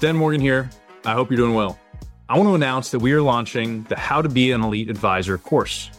Stan 0.00 0.16
Morgan 0.16 0.40
here. 0.40 0.70
I 1.04 1.12
hope 1.12 1.30
you're 1.30 1.36
doing 1.36 1.52
well. 1.52 1.78
I 2.30 2.38
want 2.38 2.48
to 2.48 2.54
announce 2.54 2.90
that 2.90 3.00
we 3.00 3.12
are 3.12 3.20
launching 3.20 3.82
the 3.90 3.98
How 3.98 4.22
to 4.22 4.30
Be 4.30 4.50
an 4.50 4.62
Elite 4.62 4.88
Advisor 4.88 5.36
course. 5.36 5.90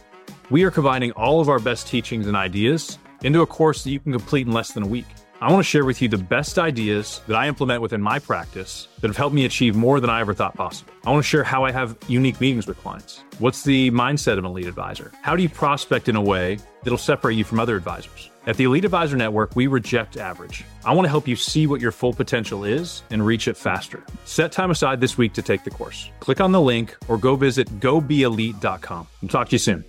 We 0.50 0.64
are 0.64 0.72
combining 0.72 1.12
all 1.12 1.40
of 1.40 1.48
our 1.48 1.60
best 1.60 1.86
teachings 1.86 2.26
and 2.26 2.36
ideas 2.36 2.98
into 3.22 3.42
a 3.42 3.46
course 3.46 3.84
that 3.84 3.92
you 3.92 4.00
can 4.00 4.10
complete 4.10 4.48
in 4.48 4.52
less 4.52 4.72
than 4.72 4.82
a 4.82 4.88
week. 4.88 5.04
I 5.40 5.48
want 5.52 5.64
to 5.64 5.70
share 5.70 5.84
with 5.84 6.02
you 6.02 6.08
the 6.08 6.18
best 6.18 6.58
ideas 6.58 7.20
that 7.28 7.36
I 7.36 7.46
implement 7.46 7.80
within 7.80 8.02
my 8.02 8.18
practice 8.18 8.88
that 9.00 9.06
have 9.06 9.16
helped 9.16 9.36
me 9.36 9.44
achieve 9.44 9.76
more 9.76 10.00
than 10.00 10.10
I 10.10 10.20
ever 10.20 10.34
thought 10.34 10.56
possible. 10.56 10.92
I 11.06 11.10
want 11.12 11.22
to 11.22 11.28
share 11.28 11.44
how 11.44 11.64
I 11.64 11.70
have 11.70 11.96
unique 12.08 12.40
meetings 12.40 12.66
with 12.66 12.78
clients. 12.78 13.22
What's 13.38 13.62
the 13.62 13.92
mindset 13.92 14.32
of 14.32 14.38
an 14.38 14.46
elite 14.46 14.66
advisor? 14.66 15.12
How 15.22 15.36
do 15.36 15.44
you 15.44 15.48
prospect 15.48 16.08
in 16.08 16.16
a 16.16 16.20
way 16.20 16.58
that'll 16.82 16.98
separate 16.98 17.36
you 17.36 17.44
from 17.44 17.60
other 17.60 17.76
advisors? 17.76 18.31
At 18.44 18.56
the 18.56 18.64
Elite 18.64 18.84
Advisor 18.84 19.16
Network, 19.16 19.54
we 19.54 19.68
reject 19.68 20.16
average. 20.16 20.64
I 20.84 20.92
want 20.94 21.04
to 21.04 21.10
help 21.10 21.28
you 21.28 21.36
see 21.36 21.68
what 21.68 21.80
your 21.80 21.92
full 21.92 22.12
potential 22.12 22.64
is 22.64 23.04
and 23.10 23.24
reach 23.24 23.46
it 23.46 23.56
faster. 23.56 24.02
Set 24.24 24.50
time 24.50 24.72
aside 24.72 25.00
this 25.00 25.16
week 25.16 25.32
to 25.34 25.42
take 25.42 25.62
the 25.62 25.70
course. 25.70 26.10
Click 26.18 26.40
on 26.40 26.50
the 26.50 26.60
link 26.60 26.96
or 27.06 27.18
go 27.18 27.36
visit 27.36 27.68
gobeelite.com. 27.78 29.06
I'll 29.22 29.28
talk 29.28 29.48
to 29.50 29.52
you 29.52 29.58
soon. 29.60 29.84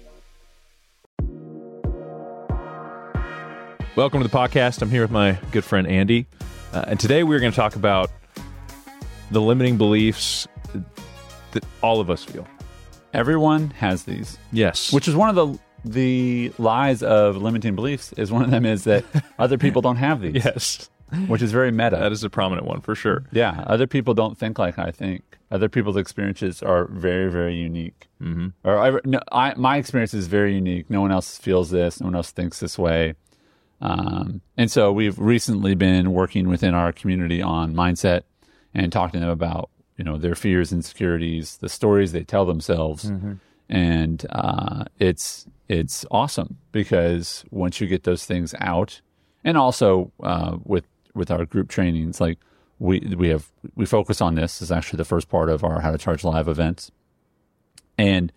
Welcome 3.96 4.22
to 4.22 4.28
the 4.28 4.36
podcast. 4.36 4.84
I'm 4.84 4.92
here 4.92 5.02
with 5.02 5.12
my 5.12 5.40
good 5.52 5.64
friend 5.64 5.88
Andy. 5.88 6.28
Uh, 6.74 6.86
and 6.90 7.00
today 7.00 7.24
we're 7.24 7.40
going 7.40 7.52
to 7.52 7.56
talk 7.56 7.76
about 7.76 8.12
the 9.32 9.42
limiting 9.42 9.80
beliefs 9.80 10.48
that 11.54 11.66
all 11.82 12.00
of 12.00 12.12
us 12.12 12.24
feel. 12.24 12.48
Everyone 13.16 13.72
has 13.72 14.04
these. 14.04 14.38
Yes. 14.52 14.94
Which 14.94 15.08
is 15.08 15.16
one 15.16 15.30
of 15.30 15.36
the 15.36 15.60
the 15.86 16.54
lies 16.58 17.04
of 17.04 17.38
limiting 17.38 17.76
beliefs 17.76 18.14
is 18.14 18.32
one 18.32 18.44
of 18.44 18.52
them 18.52 18.66
is 18.66 18.84
that 18.86 19.04
other 19.40 19.58
people 19.58 19.82
don't 19.82 19.98
have 19.98 20.22
these. 20.22 20.44
yes. 20.44 20.90
Which 21.28 21.44
is 21.44 21.52
very 21.52 21.72
meta. 21.72 21.98
That 21.98 22.12
is 22.12 22.24
a 22.24 22.30
prominent 22.30 22.66
one 22.66 22.82
for 22.82 22.96
sure. 22.96 23.24
Yeah. 23.32 23.64
Other 23.68 23.86
people 23.86 24.16
don't 24.16 24.36
think 24.36 24.58
like 24.58 24.80
I 24.80 24.90
think. 24.90 25.22
Other 25.52 25.70
people's 25.70 25.96
experiences 25.96 26.64
are 26.64 26.86
very, 26.86 27.30
very 27.30 27.54
unique. 27.56 28.08
Mm-hmm. 28.20 28.48
Or 28.64 28.80
I, 28.80 29.00
no, 29.06 29.20
I, 29.32 29.54
my 29.56 29.78
experience 29.78 30.16
is 30.16 30.26
very 30.26 30.56
unique. 30.56 30.90
No 30.90 31.02
one 31.02 31.12
else 31.12 31.38
feels 31.38 31.70
this. 31.70 32.02
No 32.02 32.06
one 32.08 32.16
else 32.16 32.32
thinks 32.32 32.60
this 32.60 32.80
way. 32.80 33.14
Um, 33.80 34.42
and 34.58 34.72
so 34.72 34.92
we've 34.92 35.20
recently 35.20 35.76
been 35.76 36.14
working 36.14 36.50
within 36.50 36.74
our 36.74 36.92
community 36.92 37.42
on 37.42 37.76
mindset 37.76 38.24
and 38.74 38.92
talking 38.92 39.20
to 39.20 39.26
them 39.26 39.30
about 39.30 39.70
you 39.98 40.04
know 40.04 40.18
their 40.18 40.36
fears, 40.36 40.72
insecurities, 40.72 41.58
the 41.58 41.70
stories 41.70 42.12
they 42.12 42.24
tell 42.24 42.46
themselves, 42.46 43.12
mm-hmm. 43.12 43.34
and 43.70 44.26
uh, 44.32 44.86
it's 45.00 45.46
it's 45.68 46.06
awesome 46.12 46.58
because 46.72 47.46
once 47.52 47.80
you 47.80 47.88
get 47.88 48.04
those 48.04 48.26
things 48.26 48.54
out, 48.60 49.02
and 49.44 49.58
also 49.58 50.12
uh, 50.22 50.58
with 50.64 50.86
with 51.14 51.32
our 51.32 51.46
group 51.46 51.70
trainings, 51.70 52.20
like 52.20 52.40
we 52.80 53.00
we 53.18 53.30
have 53.30 53.52
we 53.76 53.86
focus 53.86 54.22
on 54.22 54.36
this. 54.36 54.62
is 54.62 54.72
actually 54.72 54.98
the 54.98 55.06
first 55.06 55.30
part 55.30 55.50
of 55.50 55.64
our 55.64 55.82
How 55.82 55.92
to 55.92 55.98
Charge 55.98 56.24
Live 56.24 56.48
events, 56.48 56.92
and 57.98 58.32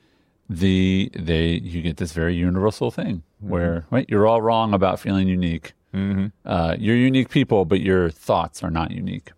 the 0.48 1.10
they 1.14 1.54
you 1.54 1.82
get 1.82 1.96
this 1.96 2.12
very 2.12 2.34
universal 2.34 2.90
thing 2.90 3.16
mm-hmm. 3.16 3.48
where 3.48 3.86
right 3.90 4.06
you're 4.08 4.26
all 4.26 4.40
wrong 4.40 4.72
about 4.74 5.00
feeling 5.00 5.28
unique. 5.28 5.72
Mm-hmm. 5.92 6.26
Uh, 6.44 6.76
you're 6.78 6.96
unique 6.96 7.30
people, 7.30 7.64
but 7.64 7.80
your 7.80 8.10
thoughts 8.10 8.62
are 8.62 8.70
not 8.70 8.90
unique. 8.90 9.32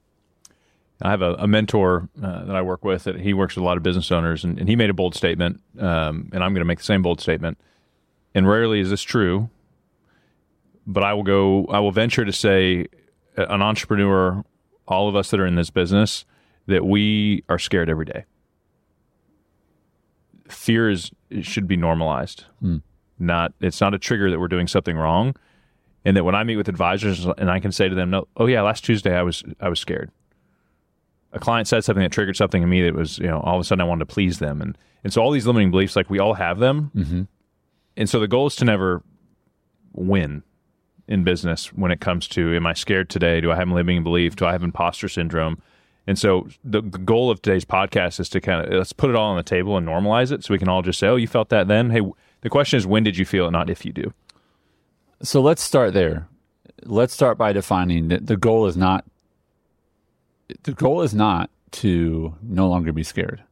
I 1.01 1.11
have 1.11 1.23
a, 1.23 1.35
a 1.35 1.47
mentor 1.47 2.09
uh, 2.21 2.45
that 2.45 2.57
I 2.57 2.63
work 2.63 2.85
with 2.85 3.05
that 3.05 3.21
he 3.21 3.33
works 3.33 3.55
with 3.55 3.63
a 3.63 3.65
lot 3.65 3.77
of 3.77 3.83
business 3.83 4.11
owners, 4.11 4.43
and, 4.43 4.59
and 4.59 4.69
he 4.69 4.75
made 4.75 4.91
a 4.91 4.95
bold 4.95 5.15
statement, 5.15 5.61
um, 5.79 6.29
and 6.33 6.43
I'm 6.43 6.53
going 6.53 6.61
to 6.61 6.65
make 6.65 6.79
the 6.79 6.85
same 6.85 7.03
bold 7.03 7.21
statement. 7.21 7.59
And 8.35 8.47
rarely 8.49 8.81
is 8.81 8.91
this 8.91 9.03
true, 9.03 9.51
but 10.87 11.03
I 11.03 11.15
will 11.15 11.23
go. 11.23 11.67
I 11.67 11.81
will 11.81 11.93
venture 11.93 12.25
to 12.25 12.33
say, 12.33 12.87
an 13.37 13.63
entrepreneur, 13.63 14.45
all 14.87 15.09
of 15.09 15.17
us 15.17 15.31
that 15.31 15.41
are 15.41 15.47
in 15.47 15.55
this 15.55 15.71
business, 15.71 16.25
that 16.67 16.85
we 16.85 17.43
are 17.49 17.59
scared 17.59 17.89
every 17.89 18.05
day 18.05 18.25
fear 20.53 20.91
is 20.91 21.11
should 21.43 21.69
be 21.69 21.77
normalized. 21.77 22.45
Mm. 22.63 22.83
Not 23.19 23.53
it's 23.61 23.81
not 23.81 23.95
a 23.95 23.99
trigger 23.99 24.31
that 24.31 24.41
we're 24.41 24.49
doing 24.49 24.67
something 24.67 24.97
wrong. 24.97 25.35
And 26.05 26.17
that 26.17 26.25
when 26.25 26.35
I 26.35 26.45
meet 26.45 26.57
with 26.57 26.69
advisors 26.69 27.27
and 27.27 27.51
I 27.51 27.61
can 27.61 27.73
say 27.73 27.89
to 27.89 27.95
them, 27.95 28.11
"No, 28.11 28.29
oh 28.37 28.47
yeah, 28.47 28.63
last 28.63 28.85
Tuesday 28.85 29.15
I 29.15 29.23
was 29.23 29.43
I 29.61 29.69
was 29.69 29.81
scared." 29.81 30.11
A 31.33 31.39
client 31.39 31.69
said 31.69 31.85
something 31.85 32.03
that 32.03 32.13
triggered 32.13 32.37
something 32.37 32.63
in 32.63 32.69
me 32.71 32.83
that 32.85 32.95
was, 32.95 33.19
you 33.19 33.27
know, 33.27 33.41
all 33.41 33.57
of 33.57 33.61
a 33.61 33.65
sudden 33.65 33.83
I 33.83 33.85
wanted 33.85 34.09
to 34.09 34.15
please 34.15 34.39
them, 34.39 34.63
and 34.63 34.79
and 35.05 35.13
so 35.13 35.23
all 35.23 35.31
these 35.31 35.47
limiting 35.47 35.71
beliefs, 35.71 35.97
like 35.97 36.09
we 36.09 36.19
all 36.19 36.35
have 36.35 36.59
them, 36.59 36.91
mm-hmm. 36.95 37.23
And 37.99 38.09
so 38.09 38.21
the 38.21 38.29
goal 38.29 38.47
is 38.47 38.57
to 38.57 38.65
never 38.65 39.03
win 39.93 40.45
in 41.09 41.25
business 41.25 41.73
when 41.73 41.91
it 41.91 42.01
comes 42.01 42.29
to, 42.29 42.55
am 42.55 42.67
I 42.67 42.73
scared 42.73 43.11
today? 43.11 43.41
Do 43.41 43.51
I 43.51 43.57
have 43.57 43.69
limiting 43.69 44.05
belief? 44.05 44.37
Do 44.37 44.47
I 44.47 44.53
have 44.53 44.63
imposter 44.63 45.09
syndrome? 45.09 45.61
And 46.07 46.19
so 46.19 46.49
the 46.65 46.81
goal 46.81 47.31
of 47.31 47.43
today's 47.43 47.65
podcast 47.65 48.21
is 48.21 48.29
to 48.31 48.41
kind 48.41 48.65
of 48.65 48.73
let's 48.73 48.93
put 48.93 49.11
it 49.11 49.17
all 49.17 49.31
on 49.31 49.37
the 49.37 49.43
table 49.43 49.77
and 49.77 49.87
normalize 49.87 50.31
it 50.31 50.45
so 50.45 50.55
we 50.55 50.59
can 50.59 50.69
all 50.69 50.81
just 50.81 50.99
say, 50.99 51.09
oh, 51.09 51.17
you 51.17 51.27
felt 51.27 51.49
that 51.49 51.67
then? 51.67 51.91
Hey, 51.91 52.01
the 52.43 52.49
question 52.49 52.77
is, 52.77 52.87
when 52.87 53.03
did 53.03 53.19
you 53.19 53.27
feel 53.27 53.49
it, 53.49 53.51
not 53.51 53.69
if 53.69 53.85
you 53.85 53.93
do. 53.93 54.15
So 55.21 55.43
let's 55.43 55.61
start 55.61 55.93
there. 55.93 56.29
Let's 56.85 57.13
start 57.13 57.37
by 57.37 57.53
defining 57.53 58.09
that 58.09 58.27
the 58.27 58.37
goal 58.37 58.67
is 58.67 58.77
not 58.77 59.05
the 60.63 60.73
goal 60.73 61.03
is 61.03 61.15
not 61.15 61.51
to 61.73 62.35
no 62.43 62.69
longer 62.69 62.93
be 62.93 63.03
scared. 63.03 63.43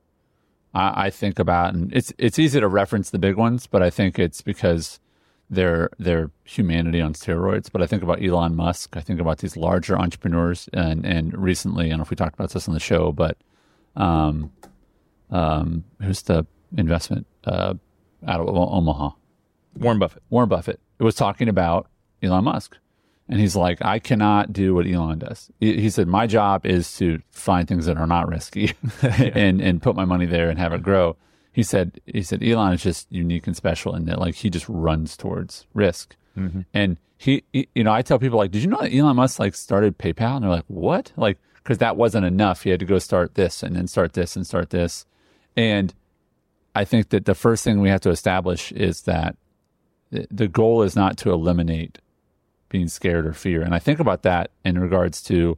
I, 0.77 1.07
I 1.07 1.11
think 1.11 1.39
about 1.39 1.75
and 1.75 1.93
it's 1.93 2.13
it's 2.19 2.39
easy 2.39 2.61
to 2.61 2.69
reference 2.69 3.11
the 3.11 3.19
big 3.19 3.37
ones, 3.37 3.67
but 3.67 3.83
I 3.83 3.91
think 3.91 4.19
it's 4.19 4.43
because 4.43 5.01
their 5.49 5.91
their 5.99 6.31
humanity 6.45 7.01
on 7.01 7.15
steroids. 7.15 7.71
But 7.73 7.83
I 7.83 7.87
think 7.87 8.03
about 8.03 8.23
Elon 8.23 8.55
Musk. 8.55 8.97
I 8.97 9.01
think 9.01 9.19
about 9.19 9.39
these 9.39 9.57
larger 9.57 9.99
entrepreneurs, 9.99 10.69
and 10.73 11.07
and 11.07 11.37
recently, 11.37 11.87
I 11.87 11.89
don't 11.91 11.99
know 11.99 12.03
if 12.03 12.11
we 12.11 12.17
talked 12.17 12.35
about 12.35 12.51
this 12.51 12.69
on 12.69 12.75
the 12.75 12.81
show, 12.81 13.11
but 13.11 13.39
um, 13.97 14.53
um, 15.31 15.85
who's 16.03 16.23
the 16.23 16.47
investment 16.77 17.27
uh, 17.45 17.75
out 18.27 18.41
of 18.41 18.49
Omaha? 18.49 19.11
Warren 19.79 19.99
Buffett. 19.99 20.23
Warren 20.29 20.49
Buffett. 20.49 20.81
It 20.99 21.05
was 21.05 21.15
talking 21.15 21.49
about 21.49 21.89
Elon 22.23 22.45
Musk. 22.45 22.77
And 23.29 23.41
he's 23.41 23.57
like, 23.57 23.85
I 23.85 23.99
cannot 23.99 24.53
do 24.53 24.75
what 24.75 24.87
Elon 24.87 25.19
does. 25.19 25.51
He 25.59 25.91
said, 25.91 26.07
my 26.07 26.29
job 26.29 26.65
is 26.65 26.97
to 26.99 27.21
find 27.31 27.67
things 27.67 27.87
that 27.87 27.97
are 27.97 28.07
not 28.07 28.29
risky 28.29 28.73
and, 29.03 29.61
and 29.61 29.83
put 29.83 29.97
my 29.97 30.05
money 30.05 30.27
there 30.27 30.49
and 30.49 30.59
have 30.59 30.73
it 30.73 30.83
grow 30.83 31.17
he 31.57 31.63
said 31.63 31.99
he 32.05 32.21
said 32.21 32.43
Elon 32.43 32.75
is 32.75 32.83
just 32.83 33.11
unique 33.11 33.47
and 33.47 33.57
special 33.57 33.95
in 33.95 34.05
that 34.05 34.19
like 34.19 34.35
he 34.35 34.51
just 34.51 34.69
runs 34.69 35.17
towards 35.17 35.67
risk. 35.73 36.15
Mm-hmm. 36.37 36.61
And 36.75 36.99
he, 37.17 37.45
he, 37.51 37.67
you 37.75 37.83
know, 37.83 37.95
I 37.95 38.03
tell 38.03 38.19
people 38.19 38.37
like, 38.37 38.51
did 38.51 38.61
you 38.61 38.69
know 38.69 38.83
that 38.83 38.95
Elon 38.95 39.17
Musk 39.17 39.39
like 39.39 39.55
started 39.55 39.97
PayPal? 39.97 40.37
And 40.37 40.45
they're 40.45 40.51
like, 40.51 40.67
what? 40.67 41.13
Like, 41.17 41.39
because 41.55 41.79
that 41.79 41.97
wasn't 41.97 42.27
enough. 42.27 42.65
He 42.65 42.69
had 42.69 42.81
to 42.81 42.85
go 42.85 42.99
start 42.99 43.37
this 43.37 43.63
and 43.63 43.75
then 43.75 43.87
start 43.87 44.13
this 44.13 44.37
and 44.37 44.47
start 44.47 44.69
this. 44.69 45.07
And 45.57 45.95
I 46.75 46.85
think 46.85 47.09
that 47.09 47.25
the 47.25 47.35
first 47.35 47.65
thing 47.65 47.81
we 47.81 47.89
have 47.89 48.03
to 48.03 48.11
establish 48.11 48.71
is 48.73 49.05
that 49.05 49.37
the 50.11 50.49
goal 50.49 50.83
is 50.83 50.95
not 50.95 51.17
to 51.19 51.33
eliminate 51.33 52.01
being 52.77 52.89
scared 52.89 53.27
or 53.27 53.33
fear. 53.33 53.63
And 53.63 53.75
I 53.75 53.79
think 53.79 54.01
about 54.01 54.23
that 54.25 54.51
in 54.63 54.79
regards 54.79 55.23
to 55.23 55.57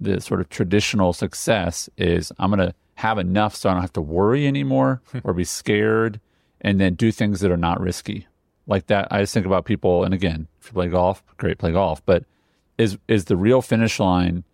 the 0.00 0.18
sort 0.18 0.40
of 0.40 0.48
traditional 0.48 1.12
success 1.12 1.90
is 1.98 2.32
I'm 2.38 2.50
going 2.50 2.66
to 2.66 2.74
have 2.94 3.18
enough 3.18 3.54
so 3.54 3.68
I 3.68 3.74
don't 3.74 3.82
have 3.82 3.92
to 3.92 4.00
worry 4.00 4.46
anymore 4.46 5.02
or 5.24 5.34
be 5.34 5.44
scared 5.44 6.20
and 6.62 6.80
then 6.80 6.94
do 6.94 7.12
things 7.12 7.40
that 7.40 7.50
are 7.50 7.58
not 7.58 7.82
risky. 7.82 8.26
Like 8.66 8.86
that, 8.86 9.08
I 9.10 9.20
just 9.20 9.34
think 9.34 9.44
about 9.44 9.66
people, 9.66 10.04
and 10.04 10.14
again, 10.14 10.48
if 10.58 10.68
you 10.68 10.72
play 10.72 10.88
golf, 10.88 11.22
great, 11.36 11.58
play 11.58 11.72
golf. 11.72 12.04
But 12.06 12.24
is 12.78 12.96
is 13.08 13.26
the 13.26 13.36
real 13.36 13.60
finish 13.60 14.00
line 14.00 14.44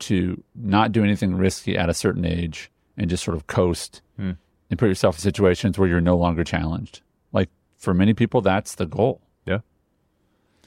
to 0.00 0.42
not 0.54 0.92
do 0.92 1.04
anything 1.04 1.34
risky 1.34 1.76
at 1.76 1.90
a 1.90 1.94
certain 1.94 2.24
age 2.24 2.70
and 2.96 3.10
just 3.10 3.24
sort 3.24 3.36
of 3.36 3.46
coast 3.46 4.00
hmm. 4.16 4.32
and 4.70 4.78
put 4.78 4.88
yourself 4.88 5.16
in 5.16 5.20
situations 5.20 5.78
where 5.78 5.88
you're 5.88 6.00
no 6.00 6.16
longer 6.16 6.42
challenged? 6.42 7.02
Like 7.32 7.50
for 7.76 7.92
many 7.92 8.14
people, 8.14 8.40
that's 8.40 8.76
the 8.76 8.86
goal. 8.86 9.20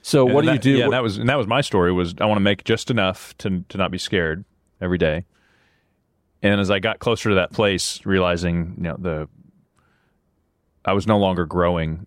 So 0.07 0.25
and 0.25 0.33
what 0.33 0.45
that, 0.45 0.61
do 0.61 0.69
you 0.69 0.75
do? 0.75 0.79
Yeah, 0.79 0.85
what, 0.85 0.91
that 0.91 1.03
was 1.03 1.17
and 1.17 1.27
that 1.27 1.35
was 1.35 1.47
my 1.47 1.59
story. 1.59 1.91
Was 1.91 2.15
I 2.21 2.25
want 2.27 2.37
to 2.37 2.41
make 2.41 2.63
just 2.63 2.89
enough 2.89 3.37
to 3.39 3.65
to 3.67 3.77
not 3.77 3.91
be 3.91 3.97
scared 3.97 4.45
every 4.79 4.97
day, 4.97 5.25
and 6.41 6.61
as 6.61 6.71
I 6.71 6.79
got 6.79 6.99
closer 6.99 7.27
to 7.27 7.35
that 7.35 7.51
place, 7.51 8.05
realizing 8.05 8.75
you 8.77 8.83
know 8.83 8.95
the 8.97 9.27
I 10.85 10.93
was 10.93 11.07
no 11.07 11.17
longer 11.17 11.45
growing, 11.45 12.05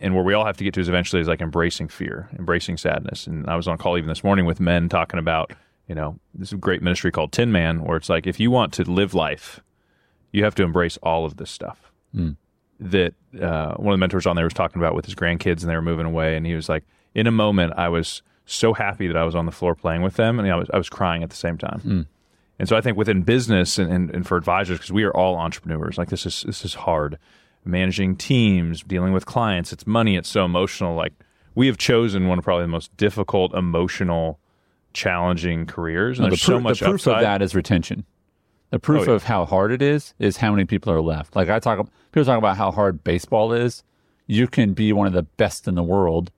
and 0.00 0.12
where 0.16 0.24
we 0.24 0.34
all 0.34 0.44
have 0.44 0.56
to 0.56 0.64
get 0.64 0.74
to 0.74 0.80
is 0.80 0.88
eventually 0.88 1.22
is 1.22 1.28
like 1.28 1.40
embracing 1.40 1.86
fear, 1.86 2.30
embracing 2.36 2.78
sadness. 2.78 3.28
And 3.28 3.48
I 3.48 3.54
was 3.54 3.68
on 3.68 3.76
a 3.76 3.78
call 3.78 3.96
even 3.96 4.08
this 4.08 4.24
morning 4.24 4.44
with 4.44 4.58
men 4.58 4.88
talking 4.88 5.20
about 5.20 5.52
you 5.86 5.94
know 5.94 6.18
this 6.34 6.52
great 6.54 6.82
ministry 6.82 7.12
called 7.12 7.30
Tin 7.30 7.52
Man, 7.52 7.84
where 7.84 7.96
it's 7.96 8.08
like 8.08 8.26
if 8.26 8.40
you 8.40 8.50
want 8.50 8.72
to 8.72 8.90
live 8.90 9.14
life, 9.14 9.60
you 10.32 10.42
have 10.42 10.56
to 10.56 10.64
embrace 10.64 10.96
all 11.00 11.24
of 11.24 11.36
this 11.36 11.52
stuff. 11.52 11.92
Mm. 12.12 12.34
That 12.80 13.14
uh, 13.40 13.74
one 13.74 13.92
of 13.92 13.98
the 13.98 14.00
mentors 14.00 14.26
on 14.26 14.34
there 14.34 14.44
was 14.44 14.52
talking 14.52 14.82
about 14.82 14.96
with 14.96 15.04
his 15.04 15.14
grandkids, 15.14 15.60
and 15.60 15.70
they 15.70 15.76
were 15.76 15.80
moving 15.80 16.06
away, 16.06 16.36
and 16.36 16.44
he 16.44 16.56
was 16.56 16.68
like, 16.68 16.82
in 17.14 17.26
a 17.26 17.30
moment, 17.30 17.72
I 17.76 17.88
was 17.88 18.22
so 18.46 18.74
happy 18.74 19.06
that 19.06 19.16
I 19.16 19.24
was 19.24 19.34
on 19.34 19.46
the 19.46 19.52
floor 19.52 19.74
playing 19.74 20.02
with 20.02 20.14
them, 20.14 20.38
and 20.38 20.50
I 20.50 20.56
was 20.56 20.68
I 20.72 20.76
was 20.78 20.88
crying 20.88 21.22
at 21.22 21.30
the 21.30 21.36
same 21.36 21.58
time. 21.58 21.80
Mm 21.84 22.06
and 22.58 22.68
so 22.68 22.76
I 22.76 22.80
think 22.80 22.96
within 22.96 23.22
business 23.22 23.78
and, 23.78 23.92
and, 23.92 24.10
and 24.14 24.26
for 24.26 24.36
advisors, 24.36 24.78
because 24.78 24.92
we 24.92 25.02
are 25.02 25.10
all 25.10 25.36
entrepreneurs, 25.36 25.98
like 25.98 26.08
this 26.10 26.24
is 26.24 26.42
this 26.46 26.64
is 26.64 26.74
hard. 26.74 27.18
Managing 27.64 28.14
teams, 28.14 28.82
dealing 28.82 29.12
with 29.12 29.26
clients, 29.26 29.72
it's 29.72 29.86
money, 29.86 30.16
it's 30.16 30.28
so 30.28 30.44
emotional. 30.44 30.94
Like 30.94 31.14
we 31.54 31.66
have 31.66 31.78
chosen 31.78 32.28
one 32.28 32.38
of 32.38 32.44
probably 32.44 32.64
the 32.64 32.68
most 32.68 32.96
difficult 32.96 33.54
emotional 33.54 34.38
challenging 34.92 35.66
careers, 35.66 36.18
and 36.18 36.24
No, 36.26 36.30
there's 36.30 36.42
the, 36.42 36.46
proof, 36.46 36.56
so 36.58 36.60
much 36.60 36.78
the 36.80 36.84
proof 36.86 37.00
upside. 37.00 37.14
of 37.16 37.20
that 37.22 37.42
is 37.42 37.54
retention. 37.54 38.04
The 38.70 38.78
proof 38.78 39.02
Oh, 39.08 39.12
yeah. 39.12 39.16
of 39.16 39.24
how 39.24 39.44
hard 39.46 39.72
it 39.72 39.82
is 39.82 40.14
is 40.18 40.36
how 40.36 40.50
many 40.52 40.64
people 40.64 40.92
are 40.92 41.00
left. 41.00 41.34
Like 41.34 41.48
I 41.48 41.58
talk, 41.58 41.88
people 42.12 42.24
talk 42.24 42.38
about 42.38 42.56
how 42.56 42.70
hard 42.70 43.02
baseball 43.02 43.52
is. 43.52 43.82
You 44.26 44.46
can 44.46 44.72
be 44.74 44.92
one 44.92 45.06
of 45.06 45.12
the 45.12 45.22
best 45.22 45.66
in 45.68 45.74
the 45.74 45.82
world, 45.82 46.30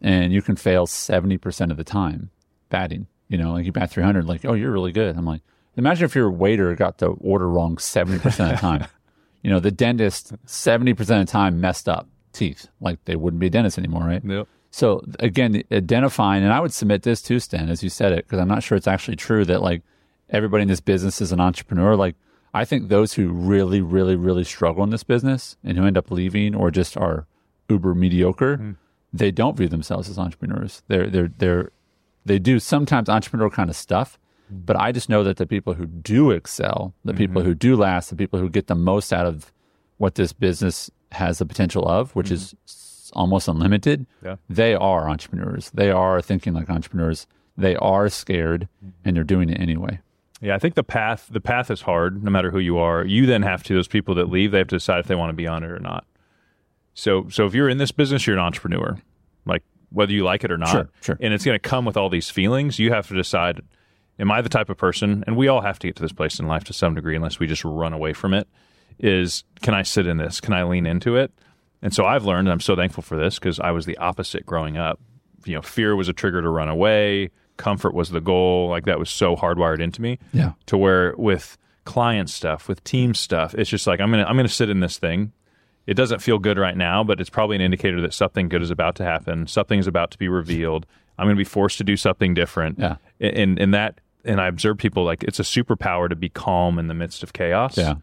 and 0.00 0.32
you 0.32 0.42
can 0.42 0.56
fail 0.56 0.86
seventy 0.86 1.38
percent 1.38 1.70
of 1.70 1.76
the 1.76 1.84
time 1.84 2.30
batting. 2.68 3.06
You 3.28 3.38
know, 3.38 3.52
like 3.52 3.66
you 3.66 3.72
bat 3.72 3.90
three 3.90 4.04
hundred, 4.04 4.26
like 4.26 4.44
oh, 4.44 4.54
you're 4.54 4.72
really 4.72 4.92
good. 4.92 5.16
I'm 5.16 5.24
like, 5.24 5.42
imagine 5.76 6.04
if 6.04 6.14
your 6.14 6.30
waiter 6.30 6.74
got 6.74 6.98
the 6.98 7.08
order 7.08 7.48
wrong 7.48 7.78
seventy 7.78 8.18
percent 8.18 8.52
of 8.52 8.56
the 8.56 8.60
time. 8.60 8.86
you 9.42 9.50
know, 9.50 9.60
the 9.60 9.70
dentist 9.70 10.32
seventy 10.46 10.94
percent 10.94 11.20
of 11.20 11.26
the 11.26 11.32
time 11.32 11.60
messed 11.60 11.88
up 11.88 12.08
teeth, 12.32 12.68
like 12.80 13.04
they 13.04 13.16
wouldn't 13.16 13.40
be 13.40 13.46
a 13.46 13.50
dentist 13.50 13.78
anymore, 13.78 14.04
right? 14.04 14.22
Yep. 14.24 14.48
So 14.70 15.04
again, 15.20 15.62
identifying, 15.70 16.42
and 16.42 16.52
I 16.52 16.58
would 16.58 16.72
submit 16.72 17.04
this 17.04 17.22
to 17.22 17.38
Stan, 17.38 17.68
as 17.68 17.84
you 17.84 17.88
said 17.88 18.12
it, 18.12 18.24
because 18.24 18.40
I'm 18.40 18.48
not 18.48 18.64
sure 18.64 18.76
it's 18.76 18.88
actually 18.88 19.16
true 19.16 19.44
that 19.44 19.62
like 19.62 19.82
everybody 20.30 20.62
in 20.62 20.68
this 20.68 20.80
business 20.80 21.20
is 21.20 21.30
an 21.30 21.40
entrepreneur. 21.40 21.94
Like 21.94 22.16
I 22.52 22.64
think 22.64 22.88
those 22.88 23.12
who 23.14 23.28
really, 23.28 23.80
really, 23.80 24.16
really 24.16 24.44
struggle 24.44 24.82
in 24.84 24.90
this 24.90 25.04
business 25.04 25.56
and 25.62 25.78
who 25.78 25.86
end 25.86 25.96
up 25.96 26.10
leaving 26.10 26.54
or 26.54 26.70
just 26.70 26.96
are 26.96 27.26
uber 27.68 27.94
mediocre, 27.94 28.58
mm. 28.58 28.76
They 29.14 29.30
don't 29.30 29.56
view 29.56 29.68
themselves 29.68 30.10
as 30.10 30.18
entrepreneurs. 30.18 30.82
They're 30.88 31.08
they're 31.08 31.30
they're 31.38 31.70
they 32.24 32.38
do 32.38 32.58
sometimes 32.58 33.08
entrepreneurial 33.08 33.52
kind 33.52 33.70
of 33.70 33.76
stuff, 33.76 34.18
mm-hmm. 34.52 34.64
but 34.64 34.76
I 34.76 34.92
just 34.92 35.08
know 35.08 35.22
that 35.22 35.36
the 35.36 35.46
people 35.46 35.74
who 35.74 35.86
do 35.86 36.30
excel, 36.32 36.94
the 37.04 37.12
mm-hmm. 37.12 37.18
people 37.18 37.42
who 37.42 37.54
do 37.54 37.76
last, 37.76 38.10
the 38.10 38.16
people 38.16 38.40
who 38.40 38.50
get 38.50 38.66
the 38.66 38.74
most 38.74 39.12
out 39.12 39.26
of 39.26 39.52
what 39.98 40.16
this 40.16 40.32
business 40.32 40.90
has 41.12 41.38
the 41.38 41.46
potential 41.46 41.86
of, 41.86 42.14
which 42.16 42.26
mm-hmm. 42.26 42.34
is 42.64 43.12
almost 43.12 43.46
unlimited, 43.46 44.06
Yeah. 44.24 44.36
they 44.50 44.74
are 44.74 45.08
entrepreneurs. 45.08 45.70
They 45.72 45.90
are 45.90 46.20
thinking 46.20 46.52
like 46.52 46.68
entrepreneurs. 46.68 47.28
They 47.56 47.76
are 47.76 48.08
scared 48.08 48.68
and 49.04 49.16
they're 49.16 49.22
doing 49.22 49.48
it 49.48 49.60
anyway. 49.60 50.00
Yeah, 50.40 50.56
I 50.56 50.58
think 50.58 50.74
the 50.74 50.82
path 50.82 51.28
the 51.30 51.40
path 51.40 51.70
is 51.70 51.82
hard, 51.82 52.24
no 52.24 52.30
matter 52.30 52.50
who 52.50 52.58
you 52.58 52.78
are. 52.78 53.04
You 53.04 53.26
then 53.26 53.42
have 53.42 53.62
to 53.64 53.74
those 53.74 53.86
people 53.86 54.16
that 54.16 54.28
leave, 54.28 54.50
they 54.50 54.58
have 54.58 54.68
to 54.68 54.76
decide 54.76 54.98
if 54.98 55.06
they 55.06 55.14
want 55.14 55.30
to 55.30 55.36
be 55.36 55.46
on 55.46 55.62
it 55.62 55.70
or 55.70 55.78
not. 55.78 56.04
So 56.94 57.28
so 57.28 57.46
if 57.46 57.54
you're 57.54 57.68
in 57.68 57.78
this 57.78 57.92
business, 57.92 58.26
you're 58.26 58.36
an 58.36 58.42
entrepreneur, 58.42 58.96
like 59.44 59.62
whether 59.90 60.12
you 60.12 60.24
like 60.24 60.44
it 60.44 60.50
or 60.50 60.58
not. 60.58 60.68
Sure, 60.70 60.88
sure. 61.00 61.18
And 61.20 61.34
it's 61.34 61.44
going 61.44 61.54
to 61.56 61.68
come 61.68 61.84
with 61.84 61.96
all 61.96 62.08
these 62.08 62.30
feelings. 62.30 62.78
You 62.78 62.92
have 62.92 63.08
to 63.08 63.14
decide: 63.14 63.60
Am 64.18 64.30
I 64.30 64.40
the 64.42 64.48
type 64.48 64.70
of 64.70 64.76
person? 64.76 65.24
And 65.26 65.36
we 65.36 65.48
all 65.48 65.60
have 65.60 65.78
to 65.80 65.86
get 65.88 65.96
to 65.96 66.02
this 66.02 66.12
place 66.12 66.38
in 66.38 66.46
life 66.46 66.64
to 66.64 66.72
some 66.72 66.94
degree, 66.94 67.16
unless 67.16 67.38
we 67.38 67.46
just 67.46 67.64
run 67.64 67.92
away 67.92 68.12
from 68.12 68.32
it. 68.34 68.48
Is 68.98 69.44
can 69.62 69.74
I 69.74 69.82
sit 69.82 70.06
in 70.06 70.16
this? 70.18 70.40
Can 70.40 70.52
I 70.54 70.62
lean 70.64 70.86
into 70.86 71.16
it? 71.16 71.32
And 71.82 71.92
so 71.92 72.04
I've 72.06 72.24
learned, 72.24 72.48
and 72.48 72.52
I'm 72.52 72.60
so 72.60 72.76
thankful 72.76 73.02
for 73.02 73.16
this 73.18 73.38
because 73.38 73.58
I 73.60 73.72
was 73.72 73.86
the 73.86 73.98
opposite 73.98 74.46
growing 74.46 74.76
up. 74.78 75.00
You 75.44 75.56
know, 75.56 75.62
fear 75.62 75.94
was 75.96 76.08
a 76.08 76.12
trigger 76.14 76.40
to 76.40 76.48
run 76.48 76.68
away. 76.68 77.30
Comfort 77.56 77.92
was 77.92 78.10
the 78.10 78.20
goal. 78.20 78.68
Like 78.68 78.84
that 78.86 78.98
was 78.98 79.10
so 79.10 79.36
hardwired 79.36 79.80
into 79.80 80.00
me 80.00 80.18
Yeah. 80.32 80.52
to 80.66 80.76
where 80.78 81.14
with 81.18 81.58
client 81.84 82.30
stuff, 82.30 82.68
with 82.68 82.82
team 82.84 83.14
stuff, 83.14 83.54
it's 83.54 83.68
just 83.68 83.86
like 83.86 84.00
I'm 84.00 84.10
gonna 84.10 84.24
I'm 84.24 84.36
gonna 84.36 84.48
sit 84.48 84.70
in 84.70 84.80
this 84.80 84.96
thing. 84.98 85.32
It 85.86 85.94
doesn't 85.94 86.20
feel 86.20 86.38
good 86.38 86.58
right 86.58 86.76
now, 86.76 87.04
but 87.04 87.20
it's 87.20 87.30
probably 87.30 87.56
an 87.56 87.62
indicator 87.62 88.00
that 88.00 88.14
something 88.14 88.48
good 88.48 88.62
is 88.62 88.70
about 88.70 88.94
to 88.96 89.04
happen. 89.04 89.46
Something 89.46 89.78
is 89.78 89.86
about 89.86 90.10
to 90.12 90.18
be 90.18 90.28
revealed. 90.28 90.86
I'm 91.18 91.26
gonna 91.26 91.36
be 91.36 91.44
forced 91.44 91.78
to 91.78 91.84
do 91.84 91.96
something 91.96 92.34
different. 92.34 92.78
Yeah. 92.78 92.96
And 93.20 93.58
and 93.58 93.74
that 93.74 94.00
and 94.24 94.40
I 94.40 94.46
observe 94.46 94.78
people 94.78 95.04
like 95.04 95.22
it's 95.22 95.38
a 95.38 95.44
superpower 95.44 96.08
to 96.08 96.16
be 96.16 96.28
calm 96.28 96.78
in 96.78 96.88
the 96.88 96.94
midst 96.94 97.22
of 97.22 97.32
chaos. 97.32 97.76
Yeah. 97.76 97.96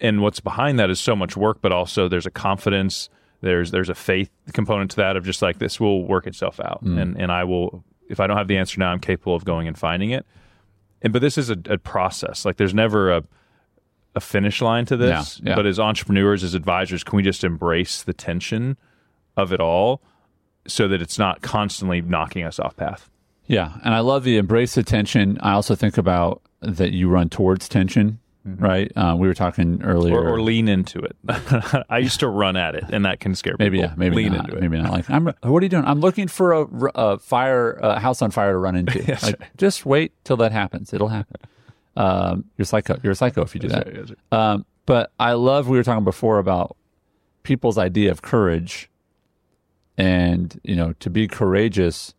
And 0.00 0.22
what's 0.22 0.40
behind 0.40 0.78
that 0.78 0.90
is 0.90 1.00
so 1.00 1.16
much 1.16 1.36
work, 1.36 1.58
but 1.60 1.72
also 1.72 2.08
there's 2.08 2.26
a 2.26 2.30
confidence, 2.30 3.08
there's 3.40 3.72
there's 3.72 3.88
a 3.88 3.94
faith 3.94 4.30
component 4.52 4.92
to 4.92 4.96
that 4.98 5.16
of 5.16 5.24
just 5.24 5.42
like 5.42 5.58
this 5.58 5.80
will 5.80 6.04
work 6.04 6.26
itself 6.26 6.60
out. 6.60 6.84
Mm. 6.84 7.00
And 7.00 7.20
and 7.20 7.32
I 7.32 7.44
will 7.44 7.84
if 8.08 8.20
I 8.20 8.26
don't 8.26 8.36
have 8.36 8.48
the 8.48 8.56
answer 8.56 8.78
now, 8.78 8.90
I'm 8.90 9.00
capable 9.00 9.34
of 9.34 9.44
going 9.44 9.66
and 9.68 9.76
finding 9.76 10.10
it 10.10 10.24
and 11.02 11.12
but 11.12 11.22
this 11.22 11.38
is 11.38 11.50
a, 11.50 11.58
a 11.68 11.78
process. 11.78 12.44
Like 12.44 12.56
there's 12.56 12.74
never 12.74 13.10
a 13.10 13.22
a 14.14 14.20
finish 14.20 14.60
line 14.60 14.84
to 14.86 14.96
this. 14.96 15.40
Yeah, 15.42 15.50
yeah. 15.50 15.56
But 15.56 15.66
as 15.66 15.78
entrepreneurs, 15.78 16.42
as 16.42 16.54
advisors, 16.54 17.04
can 17.04 17.16
we 17.16 17.22
just 17.22 17.44
embrace 17.44 18.02
the 18.02 18.12
tension 18.12 18.76
of 19.36 19.52
it 19.52 19.60
all 19.60 20.02
so 20.66 20.88
that 20.88 21.00
it's 21.00 21.18
not 21.18 21.42
constantly 21.42 22.00
knocking 22.00 22.44
us 22.44 22.58
off 22.58 22.76
path? 22.76 23.10
Yeah, 23.46 23.78
and 23.82 23.94
I 23.94 24.00
love 24.00 24.24
the 24.24 24.36
embrace 24.36 24.74
the 24.74 24.82
tension. 24.82 25.38
I 25.40 25.52
also 25.52 25.74
think 25.74 25.96
about 25.96 26.42
that 26.60 26.92
you 26.92 27.08
run 27.08 27.30
towards 27.30 27.66
tension, 27.68 28.18
right? 28.44 28.92
Uh, 28.94 29.16
we 29.18 29.26
were 29.26 29.34
talking 29.34 29.82
earlier. 29.82 30.14
Or, 30.14 30.34
or 30.34 30.42
lean 30.42 30.68
into 30.68 30.98
it. 30.98 31.16
I 31.88 31.98
used 31.98 32.20
to 32.20 32.28
run 32.28 32.56
at 32.56 32.74
it, 32.74 32.84
and 32.90 33.06
that 33.06 33.20
can 33.20 33.34
scare 33.34 33.54
people. 33.54 33.64
maybe 33.64 33.78
yeah, 33.78 33.94
maybe 33.96 34.16
lean 34.16 34.32
not. 34.32 34.44
into 34.44 34.56
it. 34.56 34.60
Maybe 34.60 34.78
not. 34.78 34.92
Like, 34.92 35.08
I'm. 35.08 35.26
What 35.26 35.62
are 35.62 35.64
you 35.64 35.70
doing? 35.70 35.84
I'm 35.86 36.00
looking 36.00 36.28
for 36.28 36.68
a 36.94 37.18
fire, 37.18 37.72
a 37.74 37.98
house 37.98 38.20
on 38.20 38.30
fire 38.30 38.52
to 38.52 38.58
run 38.58 38.76
into. 38.76 38.98
like, 39.22 39.40
just 39.56 39.86
wait 39.86 40.12
till 40.24 40.36
that 40.38 40.52
happens. 40.52 40.92
It'll 40.92 41.08
happen. 41.08 41.40
Um, 41.98 42.44
you're 42.56 42.64
psycho. 42.64 42.96
You're 43.02 43.12
a 43.12 43.16
psycho 43.16 43.42
if 43.42 43.54
you 43.54 43.60
do 43.60 43.68
that. 43.68 43.92
Yes, 43.92 44.08
sir. 44.08 44.16
Um, 44.30 44.64
but 44.86 45.10
I 45.18 45.32
love 45.32 45.68
we 45.68 45.76
were 45.76 45.82
talking 45.82 46.04
before 46.04 46.38
about 46.38 46.76
people's 47.42 47.76
idea 47.76 48.12
of 48.12 48.22
courage, 48.22 48.88
and 49.98 50.58
you 50.62 50.76
know, 50.76 50.92
to 51.00 51.10
be 51.10 51.26
courageous 51.26 52.14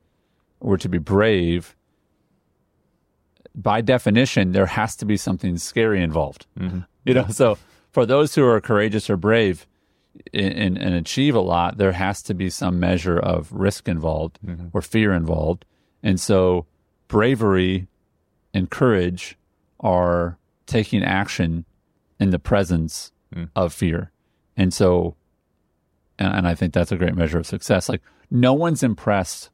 or 0.59 0.77
to 0.77 0.89
be 0.89 0.97
brave. 0.97 1.77
By 3.55 3.79
definition, 3.81 4.51
there 4.51 4.65
has 4.65 4.97
to 4.97 5.05
be 5.05 5.17
something 5.17 5.57
scary 5.57 6.03
involved. 6.03 6.45
You 7.05 7.13
know, 7.15 7.27
so 7.29 7.57
for 7.89 8.05
those 8.05 8.35
who 8.35 8.45
are 8.45 8.61
courageous 8.61 9.09
or 9.09 9.17
brave 9.17 9.65
and, 10.31 10.53
and, 10.53 10.77
and 10.77 10.93
achieve 10.93 11.33
a 11.33 11.39
lot, 11.39 11.77
there 11.77 11.93
has 11.93 12.21
to 12.23 12.35
be 12.35 12.51
some 12.51 12.79
measure 12.79 13.17
of 13.17 13.51
risk 13.51 13.87
involved 13.87 14.37
or 14.73 14.81
fear 14.81 15.13
involved, 15.13 15.65
and 16.03 16.19
so 16.19 16.67
bravery 17.07 17.87
and 18.53 18.69
courage 18.69 19.38
are 19.79 20.37
taking 20.65 21.03
action 21.03 21.65
in 22.19 22.29
the 22.31 22.39
presence 22.39 23.11
of 23.55 23.73
fear. 23.73 24.11
And 24.57 24.73
so, 24.73 25.15
and, 26.17 26.33
and 26.33 26.47
I 26.47 26.55
think 26.55 26.73
that's 26.73 26.91
a 26.91 26.97
great 26.97 27.15
measure 27.15 27.37
of 27.39 27.45
success. 27.47 27.87
Like, 27.89 28.01
no 28.29 28.53
one's 28.53 28.83
impressed. 28.83 29.49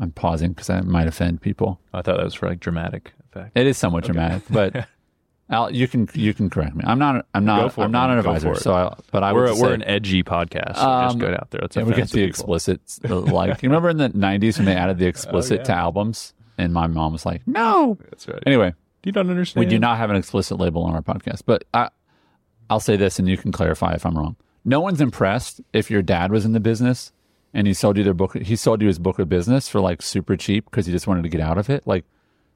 I'm 0.00 0.12
pausing 0.12 0.52
because 0.52 0.70
I 0.70 0.80
might 0.80 1.08
offend 1.08 1.42
people. 1.42 1.80
I 1.92 2.02
thought 2.02 2.16
that 2.16 2.24
was 2.24 2.34
for 2.34 2.48
like 2.48 2.60
dramatic 2.60 3.12
effect. 3.28 3.52
It 3.56 3.66
is 3.66 3.76
somewhat 3.76 4.04
dramatic, 4.04 4.44
but 4.48 4.86
Al, 5.50 5.72
you 5.72 5.88
can 5.88 6.08
you 6.14 6.32
can 6.32 6.48
correct 6.48 6.76
me. 6.76 6.84
I'm 6.86 6.98
not 6.98 7.26
I'm 7.34 7.44
not 7.44 7.76
I'm 7.76 7.86
it, 7.86 7.88
not 7.88 8.08
man. 8.08 8.10
an 8.12 8.18
advisor, 8.18 8.54
so 8.54 8.72
I, 8.72 8.96
but 9.10 9.24
I 9.24 9.32
We're 9.32 9.42
would 9.42 9.50
a, 9.50 9.54
say, 9.56 9.62
we're 9.62 9.74
an 9.74 9.82
edgy 9.84 10.22
podcast. 10.22 10.76
So 10.76 10.82
Um, 10.88 11.06
just 11.08 11.18
go 11.18 11.32
out 11.32 11.50
there. 11.50 11.60
Let's 11.60 11.74
yeah, 11.76 11.82
we 11.82 11.92
get 11.94 12.08
the 12.08 12.18
people. 12.18 12.28
explicit 12.28 12.80
like 13.04 13.62
you 13.62 13.68
remember 13.68 13.90
in 13.90 13.96
the 13.96 14.10
90s 14.10 14.58
when 14.58 14.66
they 14.66 14.76
added 14.76 14.98
the 14.98 15.06
explicit 15.08 15.58
yeah. 15.58 15.64
to 15.64 15.72
albums, 15.74 16.34
and 16.60 16.72
my 16.72 16.86
mom 16.86 17.12
was 17.12 17.24
like, 17.26 17.46
no. 17.46 17.98
That's 18.10 18.28
right. 18.28 18.42
Anyway, 18.46 18.74
you 19.04 19.12
don't 19.12 19.30
understand. 19.30 19.64
we 19.64 19.70
do 19.70 19.78
not 19.78 19.98
have 19.98 20.10
an 20.10 20.16
explicit 20.16 20.58
label 20.58 20.82
on 20.84 20.94
our 20.94 21.02
podcast, 21.02 21.42
but 21.46 21.64
I, 21.72 21.88
I'll 22.68 22.80
say 22.80 22.96
this, 22.96 23.18
and 23.18 23.28
you 23.28 23.36
can 23.36 23.52
clarify 23.52 23.94
if 23.94 24.04
I'm 24.04 24.16
wrong. 24.16 24.36
No 24.64 24.80
one's 24.80 25.00
impressed 25.00 25.60
if 25.72 25.90
your 25.90 26.02
dad 26.02 26.30
was 26.30 26.44
in 26.44 26.52
the 26.52 26.60
business 26.60 27.12
and 27.52 27.66
he 27.66 27.74
sold 27.74 27.96
you 27.96 28.04
their 28.04 28.14
book. 28.14 28.36
He 28.36 28.56
sold 28.56 28.80
you 28.80 28.88
his 28.88 28.98
book 28.98 29.18
of 29.18 29.28
business 29.28 29.68
for 29.68 29.80
like 29.80 30.02
super 30.02 30.36
cheap 30.36 30.66
because 30.66 30.86
he 30.86 30.92
just 30.92 31.06
wanted 31.06 31.22
to 31.22 31.28
get 31.28 31.40
out 31.40 31.58
of 31.58 31.70
it. 31.70 31.86
Like, 31.86 32.04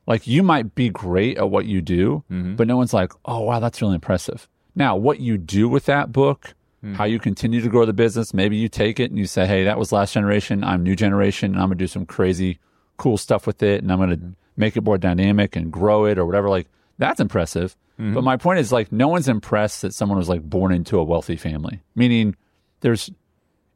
like 0.07 0.27
you 0.27 0.43
might 0.43 0.75
be 0.75 0.91
great 0.91 1.39
at 1.39 1.51
what 1.51 1.67
you 1.67 1.81
do, 1.81 2.23
mm-hmm. 2.31 2.57
but 2.57 2.67
no 2.67 2.77
one's 2.77 2.93
like, 2.93 3.13
oh 3.25 3.41
wow, 3.41 3.59
that's 3.59 3.81
really 3.81 3.95
impressive. 3.95 4.49
Now, 4.75 4.97
what 4.97 5.21
you 5.21 5.39
do 5.39 5.69
with 5.69 5.87
that 5.87 6.13
book, 6.13 6.55
mm-hmm. 6.85 6.95
how 6.95 7.05
you 7.05 7.19
continue 7.19 7.61
to 7.61 7.69
grow 7.69 7.87
the 7.87 7.93
business, 7.93 8.35
maybe 8.35 8.57
you 8.57 8.69
take 8.69 9.01
it 9.01 9.11
and 9.11 9.19
you 9.19 9.27
say, 9.27 9.47
hey, 9.47 9.65
that 9.65 9.79
was 9.79 9.93
last 9.93 10.13
generation. 10.13 10.63
I'm 10.63 10.83
new 10.83 10.97
generation, 10.97 11.53
and 11.53 11.61
I'm 11.61 11.69
gonna 11.69 11.77
do 11.77 11.87
some 11.87 12.07
crazy, 12.07 12.59
cool 12.97 13.17
stuff 13.17 13.47
with 13.47 13.63
it, 13.63 13.83
and 13.83 13.93
I'm 13.93 13.99
gonna 13.99 14.17
mm-hmm. 14.17 14.31
make 14.57 14.77
it 14.77 14.85
more 14.85 14.99
dynamic 14.99 15.57
and 15.57 15.73
grow 15.73 16.05
it 16.07 16.19
or 16.19 16.27
whatever. 16.27 16.49
Like 16.49 16.69
that's 16.99 17.21
impressive. 17.21 17.77
Mm-hmm. 17.99 18.15
But 18.15 18.25
my 18.25 18.37
point 18.37 18.59
is 18.59 18.73
like 18.73 18.91
no 18.93 19.09
one's 19.09 19.29
impressed 19.29 19.83
that 19.83 19.95
someone 19.95 20.19
was 20.19 20.29
like 20.29 20.43
born 20.43 20.73
into 20.73 20.99
a 20.99 21.05
wealthy 21.05 21.37
family. 21.37 21.81
Meaning 21.95 22.37
there's 22.81 23.11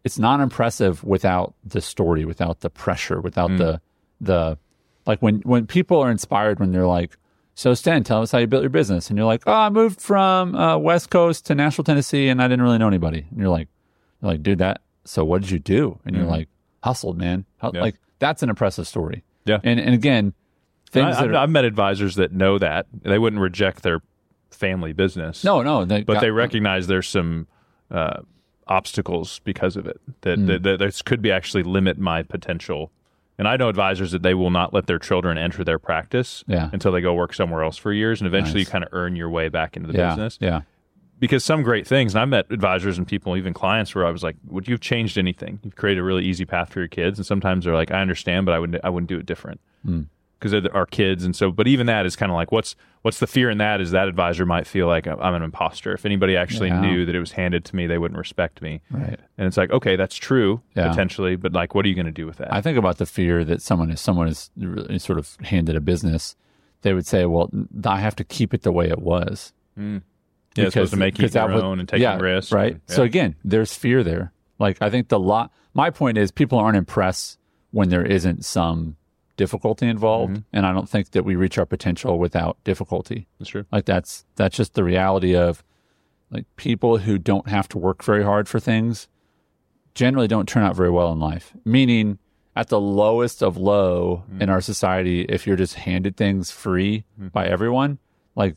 it's 0.04 0.18
not 0.18 0.40
impressive 0.40 1.04
without 1.04 1.54
the 1.64 1.80
story, 1.80 2.24
without 2.24 2.60
the 2.60 2.70
pressure, 2.70 3.20
without 3.20 3.50
mm. 3.50 3.58
the 3.58 3.80
the 4.20 4.58
like 5.06 5.20
when 5.20 5.40
when 5.40 5.66
people 5.66 6.00
are 6.00 6.10
inspired 6.10 6.60
when 6.60 6.72
they're 6.72 6.86
like, 6.86 7.16
"So 7.54 7.74
Stan, 7.74 8.04
tell 8.04 8.22
us 8.22 8.32
how 8.32 8.38
you 8.38 8.46
built 8.46 8.62
your 8.62 8.70
business," 8.70 9.08
and 9.08 9.16
you're 9.16 9.26
like, 9.26 9.42
"Oh, 9.46 9.52
I 9.52 9.70
moved 9.70 10.00
from 10.00 10.54
uh, 10.54 10.78
West 10.78 11.10
Coast 11.10 11.46
to 11.46 11.54
Nashville, 11.54 11.84
Tennessee, 11.84 12.28
and 12.28 12.42
I 12.42 12.48
didn't 12.48 12.62
really 12.62 12.78
know 12.78 12.88
anybody," 12.88 13.26
and 13.30 13.38
you're 13.38 13.48
like, 13.48 13.68
"You're 14.20 14.32
like, 14.32 14.42
dude, 14.42 14.58
that 14.58 14.82
so 15.04 15.24
what 15.24 15.42
did 15.42 15.50
you 15.50 15.58
do?" 15.58 15.98
And 16.04 16.14
you're 16.14 16.24
mm-hmm. 16.24 16.32
like, 16.32 16.48
"Hustled, 16.82 17.18
man." 17.18 17.44
Yeah. 17.62 17.80
Like 17.80 17.96
that's 18.18 18.42
an 18.42 18.48
impressive 18.50 18.86
story. 18.86 19.24
Yeah. 19.44 19.60
and 19.64 19.78
and 19.80 19.94
again, 19.94 20.34
things 20.90 21.16
I, 21.16 21.20
that 21.22 21.24
I've, 21.28 21.30
are, 21.30 21.36
I've 21.36 21.50
met 21.50 21.64
advisors 21.64 22.16
that 22.16 22.32
know 22.32 22.58
that 22.58 22.86
they 23.02 23.18
wouldn't 23.18 23.40
reject 23.40 23.82
their 23.82 24.00
family 24.50 24.92
business. 24.92 25.44
no, 25.44 25.62
no, 25.62 25.84
they 25.84 26.02
but 26.02 26.14
got- 26.14 26.20
they 26.20 26.30
recognize 26.30 26.86
there's 26.86 27.08
some 27.08 27.46
uh, 27.90 28.20
obstacles 28.66 29.40
because 29.44 29.76
of 29.76 29.86
it 29.86 30.00
that, 30.22 30.38
Hmm. 30.38 30.46
that, 30.46 30.62
that 30.64 30.78
this 30.78 31.02
could 31.02 31.22
be 31.22 31.30
actually 31.30 31.62
limit 31.62 31.98
my 31.98 32.22
potential. 32.22 32.90
And 33.38 33.46
I 33.46 33.56
know 33.56 33.68
advisors 33.68 34.10
that 34.12 34.22
they 34.22 34.34
will 34.34 34.50
not 34.50 34.74
let 34.74 34.86
their 34.86 34.98
children 34.98 35.38
enter 35.38 35.62
their 35.64 35.78
practice 35.78 36.44
Yeah. 36.48 36.70
until 36.72 36.90
they 36.92 37.00
go 37.00 37.14
work 37.14 37.32
somewhere 37.34 37.62
else 37.62 37.76
for 37.76 37.92
years, 37.92 38.20
and 38.20 38.26
eventually 38.26 38.60
Nice. 38.60 38.66
you 38.66 38.72
kind 38.72 38.84
of 38.84 38.90
earn 38.92 39.14
your 39.16 39.30
way 39.30 39.48
back 39.48 39.76
into 39.76 39.90
the 39.92 39.96
yeah, 39.98 40.08
business. 40.08 40.38
yeah, 40.40 40.62
Because 41.20 41.44
some 41.44 41.62
great 41.62 41.86
things, 41.86 42.14
and 42.14 42.22
I 42.22 42.24
met 42.24 42.46
advisors 42.50 42.96
and 42.98 43.06
people, 43.06 43.36
even 43.36 43.52
clients, 43.52 43.94
where 43.94 44.06
I 44.06 44.10
was 44.10 44.22
like, 44.22 44.36
"Would 44.46 44.68
you 44.68 44.74
have 44.74 44.80
changed 44.80 45.18
anything? 45.18 45.58
You've 45.64 45.76
created 45.76 46.00
a 46.00 46.04
really 46.04 46.24
easy 46.24 46.44
path 46.44 46.72
for 46.72 46.78
your 46.78 46.88
kids." 46.88 47.18
And 47.18 47.26
sometimes 47.26 47.64
they're 47.64 47.74
like, 47.74 47.90
"I 47.90 48.00
understand, 48.00 48.46
but 48.46 48.54
I 48.54 48.58
would 48.58 48.78
I 48.84 48.88
wouldn't 48.90 49.08
do 49.08 49.18
it 49.18 49.26
different." 49.26 49.60
Hmm. 49.84 50.02
because 50.40 50.52
they're 50.52 50.72
our 50.76 50.86
kids, 50.86 51.24
and 51.24 51.34
so. 51.34 51.50
But 51.50 51.66
even 51.66 51.86
that 51.86 52.06
is 52.06 52.14
kind 52.14 52.30
of 52.30 52.36
like 52.36 52.52
what's 52.52 52.76
what's 53.02 53.18
the 53.18 53.26
fear 53.26 53.50
in 53.50 53.58
that 53.58 53.80
is 53.80 53.90
that 53.90 54.06
advisor 54.06 54.46
might 54.46 54.68
feel 54.68 54.86
like 54.86 55.08
oh, 55.08 55.18
I'm 55.20 55.34
an 55.34 55.42
imposter. 55.42 55.92
If 55.92 56.06
anybody 56.06 56.36
actually 56.36 56.68
Yeah. 56.68 56.80
knew 56.80 57.04
that 57.06 57.14
it 57.16 57.18
was 57.18 57.32
handed 57.32 57.64
to 57.64 57.74
me, 57.74 57.88
they 57.88 57.98
wouldn't 57.98 58.18
respect 58.18 58.62
me. 58.62 58.80
Right. 58.88 59.18
And 59.36 59.46
it's 59.48 59.56
like, 59.56 59.72
okay, 59.72 59.96
that's 59.96 60.14
true 60.14 60.60
Yeah. 60.76 60.88
potentially, 60.90 61.34
but 61.34 61.52
like, 61.54 61.74
what 61.74 61.84
are 61.84 61.88
you 61.88 61.96
going 61.96 62.06
to 62.06 62.12
do 62.12 62.26
with 62.26 62.36
that? 62.36 62.52
I 62.54 62.60
think 62.60 62.78
about 62.78 62.98
the 62.98 63.06
fear 63.06 63.44
that 63.44 63.60
someone 63.62 63.90
is 63.90 64.00
someone 64.00 64.28
is 64.28 64.50
sort 64.98 65.18
of 65.18 65.36
handed 65.42 65.74
a 65.74 65.80
business. 65.80 66.36
They 66.82 66.94
would 66.94 67.06
say, 67.06 67.24
"Well, 67.26 67.50
I 67.84 67.98
have 67.98 68.14
to 68.14 68.24
keep 68.24 68.54
it 68.54 68.62
the 68.62 68.70
way 68.70 68.88
it 68.88 69.00
was." 69.00 69.52
Hmm. 69.76 69.98
Yeah, 70.58 70.66
it's 70.66 70.74
supposed 70.74 70.90
to 70.92 70.96
make 70.98 71.14
you 71.14 71.22
because 71.22 71.32
that 71.32 71.46
your 71.46 71.54
would- 71.56 71.64
own 71.64 71.80
and 71.80 71.88
taking 71.88 72.02
yeah, 72.02 72.18
risks, 72.18 72.52
right? 72.52 72.72
and- 72.72 72.80
So 72.86 73.02
again, 73.02 73.34
there's 73.44 73.74
fear 73.74 74.02
there. 74.04 74.32
Like 74.58 74.78
I 74.80 74.90
think 74.90 75.08
the 75.08 75.18
lot. 75.18 75.52
My 75.74 75.90
point 75.90 76.18
is, 76.18 76.30
people 76.30 76.58
aren't 76.58 76.76
impressed 76.76 77.38
when 77.70 77.88
there 77.90 78.04
isn't 78.04 78.44
some 78.44 78.96
difficulty 79.36 79.86
involved, 79.86 80.32
Mm-hmm. 80.34 80.56
and 80.56 80.66
I 80.66 80.72
don't 80.72 80.88
think 80.88 81.12
that 81.12 81.24
we 81.24 81.36
reach 81.36 81.58
our 81.58 81.66
potential 81.66 82.18
without 82.18 82.56
difficulty. 82.64 83.28
that's 83.38 83.50
true. 83.50 83.64
Like 83.70 83.84
that's 83.84 84.24
that's 84.36 84.56
just 84.56 84.74
the 84.74 84.82
reality 84.84 85.36
of 85.36 85.62
like 86.30 86.44
people 86.56 86.98
who 86.98 87.18
don't 87.18 87.48
have 87.48 87.68
to 87.68 87.78
work 87.78 88.02
very 88.02 88.24
hard 88.24 88.48
for 88.48 88.58
things 88.60 89.08
generally 89.94 90.28
don't 90.28 90.48
turn 90.48 90.62
out 90.62 90.76
very 90.76 90.90
well 90.90 91.10
in 91.12 91.18
life. 91.18 91.52
Meaning 91.64 92.18
at 92.54 92.68
the 92.68 92.80
lowest 92.80 93.42
of 93.42 93.56
low 93.56 94.24
in 94.40 94.48
our 94.50 94.60
society, 94.60 95.22
if 95.22 95.46
you're 95.46 95.56
just 95.56 95.74
handed 95.74 96.16
things 96.16 96.50
free 96.50 97.04
by 97.32 97.46
everyone, 97.46 97.98
like 98.34 98.56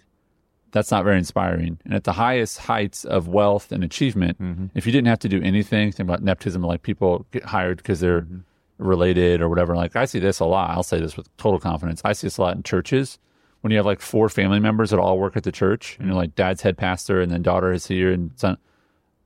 that's 0.71 0.91
not 0.91 1.03
very 1.03 1.17
inspiring. 1.17 1.79
And 1.85 1.93
at 1.93 2.03
the 2.03 2.13
highest 2.13 2.59
heights 2.59 3.05
of 3.05 3.27
wealth 3.27 3.71
and 3.71 3.83
achievement, 3.83 4.41
mm-hmm. 4.41 4.67
if 4.75 4.85
you 4.85 4.91
didn't 4.91 5.07
have 5.07 5.19
to 5.19 5.29
do 5.29 5.41
anything, 5.41 5.91
think 5.91 6.07
about 6.07 6.23
nepotism, 6.23 6.61
like 6.63 6.81
people 6.81 7.25
get 7.31 7.43
hired 7.43 7.77
because 7.77 7.99
they're 7.99 8.21
mm-hmm. 8.21 8.39
related 8.77 9.41
or 9.41 9.49
whatever. 9.49 9.75
Like 9.75 9.95
I 9.95 10.05
see 10.05 10.19
this 10.19 10.39
a 10.39 10.45
lot. 10.45 10.71
I'll 10.71 10.83
say 10.83 10.99
this 10.99 11.17
with 11.17 11.35
total 11.37 11.59
confidence. 11.59 12.01
I 12.03 12.13
see 12.13 12.27
this 12.27 12.37
a 12.37 12.41
lot 12.41 12.55
in 12.55 12.63
churches 12.63 13.19
when 13.61 13.71
you 13.71 13.77
have 13.77 13.85
like 13.85 14.01
four 14.01 14.29
family 14.29 14.59
members 14.59 14.89
that 14.89 14.99
all 14.99 15.19
work 15.19 15.37
at 15.37 15.43
the 15.43 15.51
church, 15.51 15.97
and 15.97 16.07
you're 16.07 16.13
mm-hmm. 16.13 16.19
like 16.19 16.35
dad's 16.35 16.61
head 16.61 16.77
pastor, 16.77 17.21
and 17.21 17.31
then 17.31 17.41
daughter 17.41 17.71
is 17.71 17.87
here, 17.87 18.11
and 18.11 18.31
son. 18.35 18.57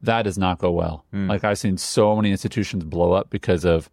That 0.02 0.24
does 0.24 0.38
not 0.38 0.60
go 0.60 0.72
well. 0.72 1.06
Mm. 1.14 1.30
Like 1.30 1.44
I've 1.44 1.58
seen 1.58 1.78
so 1.78 2.16
many 2.16 2.30
institutions 2.30 2.84
blow 2.84 3.14
up 3.14 3.32
because 3.32 3.66
of 3.66 3.90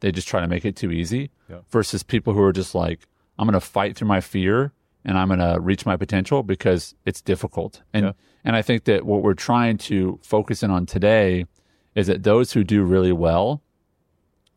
they 0.00 0.12
just 0.12 0.28
try 0.28 0.40
to 0.40 0.48
make 0.48 0.66
it 0.66 0.76
too 0.76 0.90
easy. 0.90 1.30
Yeah. 1.48 1.60
Versus 1.70 2.02
people 2.02 2.34
who 2.34 2.42
are 2.42 2.52
just 2.52 2.74
like, 2.74 3.00
I'm 3.38 3.46
going 3.46 3.54
to 3.54 3.60
fight 3.60 3.96
through 3.96 4.08
my 4.08 4.20
fear 4.20 4.72
and 5.04 5.18
I'm 5.18 5.28
going 5.28 5.40
to 5.40 5.60
reach 5.60 5.84
my 5.84 5.96
potential 5.96 6.42
because 6.42 6.94
it's 7.04 7.20
difficult. 7.20 7.82
And 7.92 8.06
Yeah. 8.06 8.12
and 8.44 8.56
I 8.56 8.62
think 8.62 8.84
that 8.84 9.04
what 9.04 9.22
we're 9.22 9.34
trying 9.34 9.78
to 9.78 10.18
focus 10.22 10.62
in 10.62 10.70
on 10.70 10.86
today 10.86 11.46
is 11.94 12.06
that 12.06 12.22
those 12.22 12.52
who 12.52 12.64
do 12.64 12.82
really 12.82 13.12
well 13.12 13.62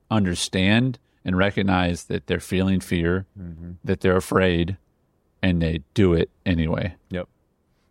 understand 0.10 1.00
and 1.26 1.38
recognize 1.38 2.06
that 2.06 2.28
they're 2.28 2.40
feeling 2.40 2.80
fear, 2.80 3.26
mm-hmm. 3.40 3.72
that 3.84 4.00
they're 4.00 4.16
afraid, 4.18 4.78
and 5.42 5.62
they 5.62 5.82
do 5.94 6.14
it 6.14 6.30
anyway. 6.46 6.96
Yep. 7.10 7.28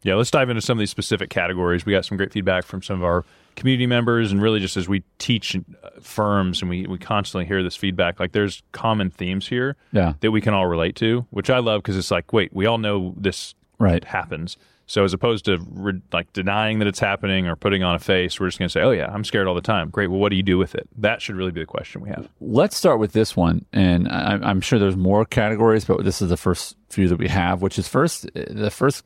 Yeah, 0.07 0.15
let's 0.15 0.31
dive 0.31 0.49
into 0.51 0.63
some 0.63 0.79
of 0.79 0.81
these 0.81 0.91
specific 0.91 1.31
categories. 1.31 1.85
We 1.85 1.93
got 1.93 2.05
some 2.05 2.17
great 2.17 2.33
feedback 2.33 2.65
from 2.65 2.81
some 2.81 2.97
of 2.99 3.05
our 3.05 3.25
community 3.57 3.87
members, 3.87 4.31
and 4.31 4.41
really 4.41 4.61
just 4.61 4.77
as 4.77 4.89
we 4.89 5.03
teach 5.19 5.57
uh, 5.57 5.61
firms 6.01 6.61
and 6.63 6.69
we, 6.71 6.87
we 6.87 6.97
constantly 6.99 7.45
hear 7.47 7.63
this 7.63 7.75
feedback, 7.75 8.21
like 8.21 8.33
there's 8.33 8.63
common 8.73 9.11
themes 9.11 9.49
here 9.49 9.77
Yeah. 9.93 10.13
that 10.21 10.31
we 10.31 10.41
can 10.41 10.55
all 10.55 10.67
relate 10.67 10.95
to, 10.97 11.27
which 11.31 11.51
I 11.51 11.59
love 11.59 11.83
because 11.83 11.97
it's 11.97 12.11
like, 12.11 12.33
wait, 12.33 12.55
we 12.55 12.67
all 12.67 12.79
know 12.79 13.15
this 13.17 13.55
Right. 13.79 14.05
happens. 14.05 14.57
So 14.89 15.03
as 15.03 15.13
opposed 15.13 15.47
to 15.47 15.59
re- 15.73 16.01
like 16.13 16.33
denying 16.33 16.79
that 16.79 16.87
it's 16.87 17.01
happening 17.01 17.49
or 17.49 17.57
putting 17.57 17.83
on 17.83 17.97
a 17.97 17.99
face, 17.99 18.39
we're 18.39 18.47
just 18.47 18.59
going 18.61 18.69
to 18.69 18.73
say, 18.73 18.83
oh 18.83 18.93
yeah, 18.93 19.11
I'm 19.13 19.25
scared 19.25 19.49
all 19.49 19.55
the 19.57 19.61
time. 19.61 19.91
Great. 19.91 20.09
Well, 20.11 20.21
what 20.21 20.29
do 20.29 20.37
you 20.37 20.45
do 20.45 20.57
with 20.59 20.77
it? 20.77 20.89
That 20.97 21.21
should 21.21 21.35
really 21.35 21.51
be 21.51 21.59
the 21.61 21.67
question 21.67 22.01
we 22.03 22.11
have. 22.11 22.29
Let's 22.41 22.77
start 22.77 23.01
with 23.01 23.13
this 23.13 23.35
one, 23.37 23.65
and 23.73 24.07
I, 24.07 24.39
I'm 24.41 24.61
sure 24.61 24.79
there's 24.79 24.97
more 24.97 25.25
categories, 25.25 25.85
but 25.85 26.05
this 26.05 26.23
is 26.23 26.29
the 26.29 26.37
first 26.37 26.77
few 26.91 27.09
that 27.09 27.17
we 27.19 27.27
have. 27.27 27.63
Which 27.63 27.79
is 27.81 27.89
first, 27.89 28.31
the 28.35 28.71
first 28.71 29.03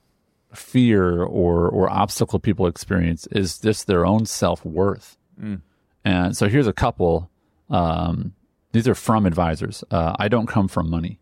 fear 0.55 1.23
or 1.23 1.69
or 1.69 1.89
obstacle 1.91 2.39
people 2.39 2.67
experience 2.67 3.27
is 3.31 3.59
just 3.59 3.87
their 3.87 4.05
own 4.05 4.27
self 4.27 4.65
worth. 4.65 5.17
And 6.05 6.37
so 6.37 6.49
here's 6.49 6.67
a 6.67 6.73
couple. 6.73 7.31
Um, 7.69 8.35
these 8.73 8.87
are 8.89 8.95
from 8.95 9.27
advisors. 9.27 9.83
Uh, 9.91 10.15
I 10.19 10.29
don't 10.29 10.47
come 10.47 10.69
from 10.69 10.91
money, 10.91 11.19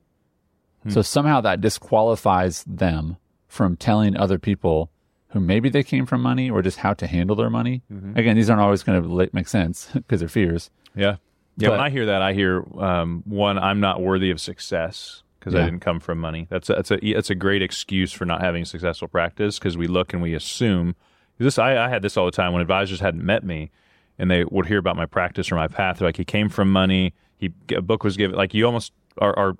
so 0.89 1.03
somehow 1.03 1.41
that 1.43 1.61
disqualifies 1.61 2.65
them 2.67 3.17
from 3.49 3.77
telling 3.77 4.17
other 4.17 4.39
people 4.39 4.91
who 5.33 5.41
maybe 5.41 5.69
they 5.69 5.83
came 5.83 6.07
from 6.07 6.23
money 6.23 6.49
or 6.51 6.63
just 6.63 6.79
how 6.79 6.95
to 6.95 7.07
handle 7.07 7.37
their 7.37 7.51
money. 7.51 7.83
Again, 8.17 8.37
these 8.37 8.49
aren't 8.49 8.63
always 8.63 8.83
going 8.83 9.03
to 9.03 9.31
make 9.35 9.49
sense 9.49 9.89
because 9.95 10.21
they're 10.21 10.29
fears. 10.29 10.71
Yeah. 10.95 11.17
Yeah. 11.57 11.71
when 11.71 11.81
I 11.81 11.91
hear 11.91 12.07
that, 12.07 12.23
I 12.23 12.33
hear 12.35 12.65
um, 12.79 13.23
one, 13.27 13.59
I'm 13.59 13.81
not 13.81 14.01
worthy 14.01 14.31
of 14.31 14.41
success 14.41 15.23
because 15.39 15.55
I 15.55 15.65
didn't 15.65 15.81
come 15.81 16.01
from 16.01 16.19
money. 16.19 16.47
That's 16.51 16.69
a, 16.71 16.75
that's 16.75 16.91
a 16.91 17.13
that's 17.15 17.31
a 17.31 17.35
great 17.35 17.63
excuse 17.63 18.13
for 18.13 18.25
not 18.25 18.41
having 18.41 18.65
successful 18.65 19.09
practice 19.09 19.59
because 19.59 19.77
we 19.77 19.87
look 19.87 20.13
and 20.13 20.23
we 20.23 20.35
assume 20.35 20.97
this. 21.39 21.59
I, 21.59 21.77
I 21.77 21.89
had 21.89 22.03
this 22.03 22.17
all 22.17 22.27
the 22.27 22.33
time 22.33 22.53
when 22.53 22.63
advisors 22.63 23.01
hadn't 23.01 23.25
met 23.25 23.45
me 23.45 23.71
and 24.19 24.31
they 24.31 24.45
would 24.45 24.67
hear 24.67 24.79
about 24.79 24.97
my 24.97 25.07
practice 25.07 25.53
or 25.53 25.55
my 25.55 25.69
path. 25.69 25.99
They're 25.99 26.09
like 26.09 26.17
he 26.17 26.25
came 26.25 26.49
from 26.49 26.71
money. 26.73 27.15
He 27.37 27.53
a 27.75 27.81
book 27.81 28.03
was 28.05 28.17
given. 28.17 28.37
Like 28.37 28.55
you 28.55 28.67
almost 28.67 28.93
our 29.19 29.37
our 29.39 29.57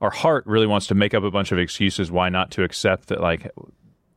our 0.00 0.10
heart 0.10 0.46
really 0.46 0.66
wants 0.66 0.86
to 0.88 0.94
make 0.94 1.14
up 1.14 1.24
a 1.24 1.30
bunch 1.30 1.50
of 1.52 1.58
excuses 1.58 2.10
why 2.10 2.28
not 2.28 2.50
to 2.52 2.62
accept 2.62 3.08
that 3.08 3.20
like 3.20 3.50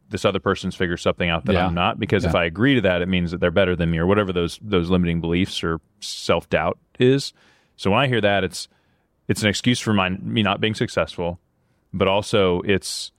this 0.10 0.26
other 0.26 0.40
person's 0.40 0.76
figured 0.76 1.00
something 1.00 1.30
out 1.30 1.46
that 1.46 1.54
Yeah. 1.54 1.68
I'm 1.68 1.74
not 1.74 1.98
because 1.98 2.26
if 2.26 2.36
I 2.36 2.44
agree 2.44 2.76
to 2.76 2.82
that 2.82 3.02
it 3.02 3.08
means 3.08 3.32
that 3.32 3.40
they're 3.40 3.50
better 3.50 3.78
than 3.78 3.90
me 3.90 3.98
or 3.98 4.06
whatever 4.06 4.34
those 4.34 4.60
those 4.62 4.90
limiting 4.90 5.22
beliefs 5.22 5.64
or 5.64 5.80
self-doubt 6.02 6.78
is. 7.00 7.32
So 7.78 7.90
when 7.92 8.00
I 8.02 8.08
hear 8.08 8.22
that 8.22 8.44
it's 8.44 8.68
it's 9.32 9.42
an 9.44 9.50
excuse 9.50 9.80
for 9.80 9.94
my 9.94 10.10
me 10.10 10.42
not 10.44 10.60
being 10.62 10.76
successful, 10.76 11.40
but 11.94 12.08
also 12.08 12.62
it's 12.76 13.12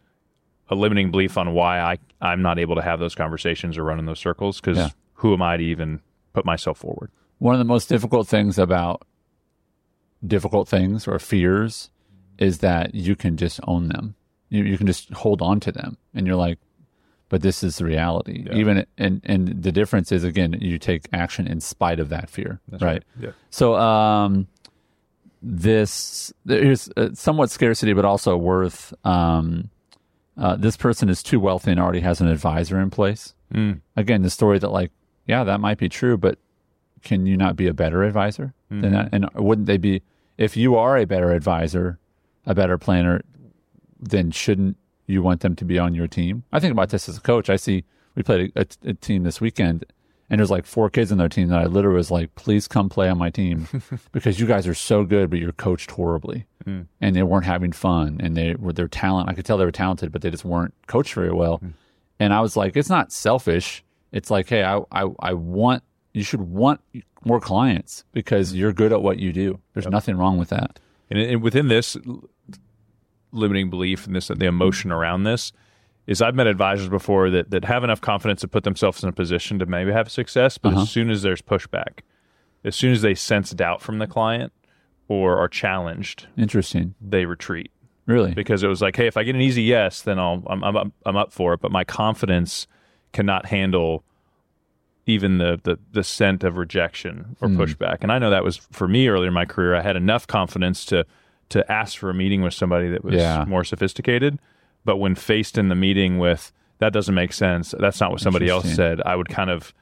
a 0.69 0.75
limiting 0.75 1.11
belief 1.11 1.37
on 1.37 1.53
why 1.55 1.81
I 1.81 1.99
I'm 2.21 2.43
not 2.43 2.59
able 2.59 2.77
to 2.77 2.83
have 2.83 2.99
those 3.01 3.15
conversations 3.15 3.77
or 3.79 3.85
run 3.85 3.99
in 3.99 4.07
those 4.07 4.21
circles 4.21 4.61
cuz 4.61 4.77
Yeah. 4.79 4.91
who 5.21 5.33
am 5.33 5.43
I 5.43 5.57
to 5.57 5.65
even 5.65 6.01
put 6.33 6.45
myself 6.45 6.79
forward? 6.79 7.11
One 7.39 7.55
of 7.55 7.59
the 7.59 7.65
most 7.75 7.89
difficult 7.89 8.29
things 8.29 8.59
about 8.59 9.03
difficult 10.27 10.69
things 10.69 11.09
or 11.09 11.19
fears 11.19 11.91
is 12.39 12.59
that 12.59 12.95
you 12.95 13.15
can 13.17 13.37
just 13.37 13.61
own 13.67 13.89
them. 13.89 14.15
You, 14.49 14.65
you 14.65 14.77
can 14.79 14.87
just 14.87 15.11
hold 15.13 15.41
on 15.43 15.61
to 15.61 15.73
them, 15.73 15.97
and 16.15 16.27
you're 16.27 16.37
like, 16.37 16.59
but 17.29 17.41
this 17.43 17.63
is 17.63 17.77
the 17.79 17.85
reality. 17.85 18.45
Yeah. 18.47 18.55
Even 18.57 18.87
and 18.99 19.21
and 19.25 19.63
the 19.63 19.73
difference 19.73 20.13
is 20.13 20.23
again, 20.25 20.53
you 20.61 20.79
take 20.79 21.09
action 21.13 21.47
in 21.47 21.61
spite 21.61 21.99
of 22.01 22.09
that 22.11 22.29
fear, 22.31 22.61
right? 22.81 23.03
Yeah. 23.19 23.31
So, 23.51 23.75
um, 23.77 24.47
this 25.43 26.33
here's 26.47 26.89
uh, 26.97 27.11
somewhat 27.15 27.51
scarcity, 27.51 27.93
but 27.93 28.05
also 28.05 28.37
worth. 28.37 28.95
Um, 29.05 29.71
uh, 30.39 30.57
this 30.57 30.79
person 30.79 31.11
is 31.11 31.23
too 31.23 31.39
wealthy 31.39 31.73
and 31.73 31.81
already 31.81 32.01
has 32.01 32.21
an 32.21 32.29
advisor 32.29 32.81
in 32.81 32.89
place. 32.89 33.35
Mm. 33.53 33.81
Again, 33.97 34.23
the 34.23 34.31
story 34.31 34.59
that 34.59 34.71
like, 34.71 34.91
yeah, 35.27 35.45
that 35.45 35.61
might 35.61 35.77
be 35.77 35.91
true, 35.91 36.17
but 36.17 36.39
can 37.03 37.27
you 37.27 37.37
not 37.37 37.55
be 37.55 37.67
a 37.67 37.75
better 37.75 38.03
advisor 38.03 38.55
than 38.71 38.93
that? 38.93 39.11
And 39.13 39.29
wouldn't 39.35 39.67
they 39.67 39.77
be? 39.77 40.03
If 40.39 40.57
you 40.57 40.77
are 40.77 40.97
a 40.97 41.05
better 41.05 41.33
advisor, 41.33 41.99
a 42.47 42.55
better 42.55 42.79
planner, 42.79 43.23
then 44.01 44.31
shouldn't 44.31 44.77
you 45.07 45.23
want 45.23 45.41
them 45.41 45.55
to 45.57 45.65
be 45.65 45.79
on 45.79 45.95
your 45.95 46.07
team? 46.07 46.45
I 46.53 46.61
think 46.61 46.73
about 46.73 46.89
this 46.89 47.09
as 47.09 47.19
a 47.19 47.21
coach. 47.21 47.51
I 47.51 47.57
see 47.57 47.85
we 48.15 48.23
played 48.23 48.53
a, 48.55 48.61
a, 48.61 48.91
a 48.91 48.95
team 48.95 49.25
this 49.25 49.41
weekend, 49.41 49.85
and 50.33 50.39
there's 50.39 50.51
like 50.51 50.65
four 50.65 50.89
kids 50.89 51.13
in 51.13 51.19
their 51.19 51.29
team 51.29 51.49
that 51.49 51.59
I 51.59 51.67
literally 51.67 51.99
was 51.99 52.11
like, 52.11 52.35
"Please 52.37 52.67
come 52.67 52.89
play 52.89 53.11
on 53.11 53.19
my 53.19 53.29
team 53.29 53.69
because 54.13 54.41
you 54.41 54.47
guys 54.47 54.67
are 54.67 54.73
so 54.73 55.05
good, 55.05 55.29
but 55.29 55.39
you're 55.39 55.53
coached 55.53 55.91
horribly." 55.91 56.47
Hmm. 56.65 56.83
And 57.03 57.15
they 57.15 57.23
weren't 57.23 57.45
having 57.45 57.71
fun, 57.71 58.19
and 58.19 58.35
they 58.35 58.55
were 58.55 58.73
their 58.73 58.89
talent. 58.89 59.29
I 59.29 59.35
could 59.35 59.45
tell 59.45 59.59
they 59.59 59.67
were 59.67 59.71
talented, 59.71 60.11
but 60.11 60.23
they 60.23 60.31
just 60.31 60.47
weren't 60.47 60.73
coached 60.87 61.13
very 61.13 61.33
well. 61.33 61.59
Hmm. 61.59 61.69
And 62.19 62.33
I 62.33 62.41
was 62.41 62.57
like, 62.57 62.79
it's 62.79 62.89
not 62.89 63.13
selfish. 63.13 63.85
It's 64.11 64.31
like, 64.31 64.49
hey, 64.49 64.65
I, 64.65 64.79
I, 64.91 65.07
I 65.19 65.35
want 65.35 65.83
you 66.15 66.25
should 66.25 66.41
want 66.41 66.81
more 67.27 67.39
clients 67.39 68.05
because 68.13 68.53
hmm. 68.53 68.57
you're 68.57 68.73
good 68.73 68.91
at 68.91 69.03
what 69.03 69.19
you 69.19 69.35
do. 69.35 69.61
There's 69.75 69.87
nothing 69.87 70.17
wrong 70.17 70.39
with 70.39 70.49
that. 70.49 70.81
And, 71.11 71.19
and 71.21 71.43
within 71.43 71.69
this 71.69 71.95
limiting 73.33 73.69
belief 73.69 74.07
and 74.07 74.17
this 74.17 74.29
the 74.29 74.47
emotion 74.47 74.93
around 74.93 75.25
this 75.25 75.53
is 76.07 76.21
I've 76.21 76.35
met 76.35 76.47
advisors 76.47 76.89
before 76.89 77.31
that 77.31 77.51
that 77.51 77.65
have 77.65 77.85
enough 77.85 78.01
confidence 78.01 78.41
to 78.43 78.49
put 78.49 78.65
themselves 78.65 79.03
in 79.03 79.09
a 79.09 79.13
position 79.13 79.59
to 79.61 79.67
maybe 79.67 79.93
have 79.93 80.11
success, 80.11 80.59
but 80.59 80.73
Uh-huh. 80.73 80.83
as 80.83 80.91
soon 80.91 81.11
as 81.11 81.23
there's 81.23 81.43
pushback, 81.43 82.01
as 82.65 82.75
soon 82.77 82.93
as 82.93 83.03
they 83.03 83.15
sense 83.15 83.51
doubt 83.53 83.81
from 83.83 83.99
the 83.99 84.07
client 84.07 84.53
or 85.09 85.37
are 85.39 85.49
challenged, 85.49 86.27
Interesting. 86.37 86.95
they 87.01 87.25
retreat 87.27 87.71
Really? 88.07 88.33
because 88.35 88.63
it 88.63 88.69
was 88.69 88.81
like, 88.83 88.97
hey, 88.97 89.07
if 89.07 89.17
I 89.17 89.23
get 89.23 89.35
an 89.37 89.41
easy 89.41 89.63
yes, 89.63 90.03
then 90.03 90.19
I'll 90.19 90.43
I'm 90.49 90.63
I'm, 90.65 90.77
up- 90.77 90.93
I'm 91.07 91.17
up 91.17 91.33
for 91.33 91.55
it, 91.55 91.61
but 91.61 91.71
my 91.71 91.85
confidence 91.85 92.67
cannot 93.13 93.47
handle 93.47 94.03
even 95.07 95.39
the 95.39 95.61
the, 95.63 95.79
the 95.93 96.05
scent 96.05 96.45
of 96.45 96.57
rejection 96.57 97.37
or 97.41 97.49
pushback. 97.49 97.99
And 98.03 98.13
I 98.13 98.19
know 98.19 98.31
that 98.31 98.45
was 98.45 98.57
for 98.57 98.87
me 98.89 99.09
earlier 99.09 99.29
in 99.29 99.35
my 99.35 99.45
career. 99.45 99.75
I 99.75 99.83
had 99.83 99.97
enough 99.97 100.27
confidence 100.27 100.85
to 100.87 101.05
to 101.51 101.71
ask 101.71 101.99
for 101.99 102.09
a 102.11 102.15
meeting 102.15 102.41
with 102.43 102.55
somebody 102.55 102.89
that 102.89 103.05
was 103.05 103.15
Yeah. 103.15 103.45
more 103.47 103.63
sophisticated, 103.65 104.39
but 104.85 104.97
when 104.99 105.15
faced 105.15 105.59
in 105.59 105.69
the 105.69 105.75
meeting 105.75 106.19
with 106.19 106.53
that 106.79 106.93
doesn't 106.93 107.15
make 107.15 107.33
sense. 107.33 107.75
That's 107.79 108.01
not 108.01 108.11
what 108.11 108.21
somebody 108.21 108.49
else 108.49 108.69
said. 108.75 109.01
I 109.03 109.15
would 109.15 109.29
kind 109.29 109.51
of 109.51 109.73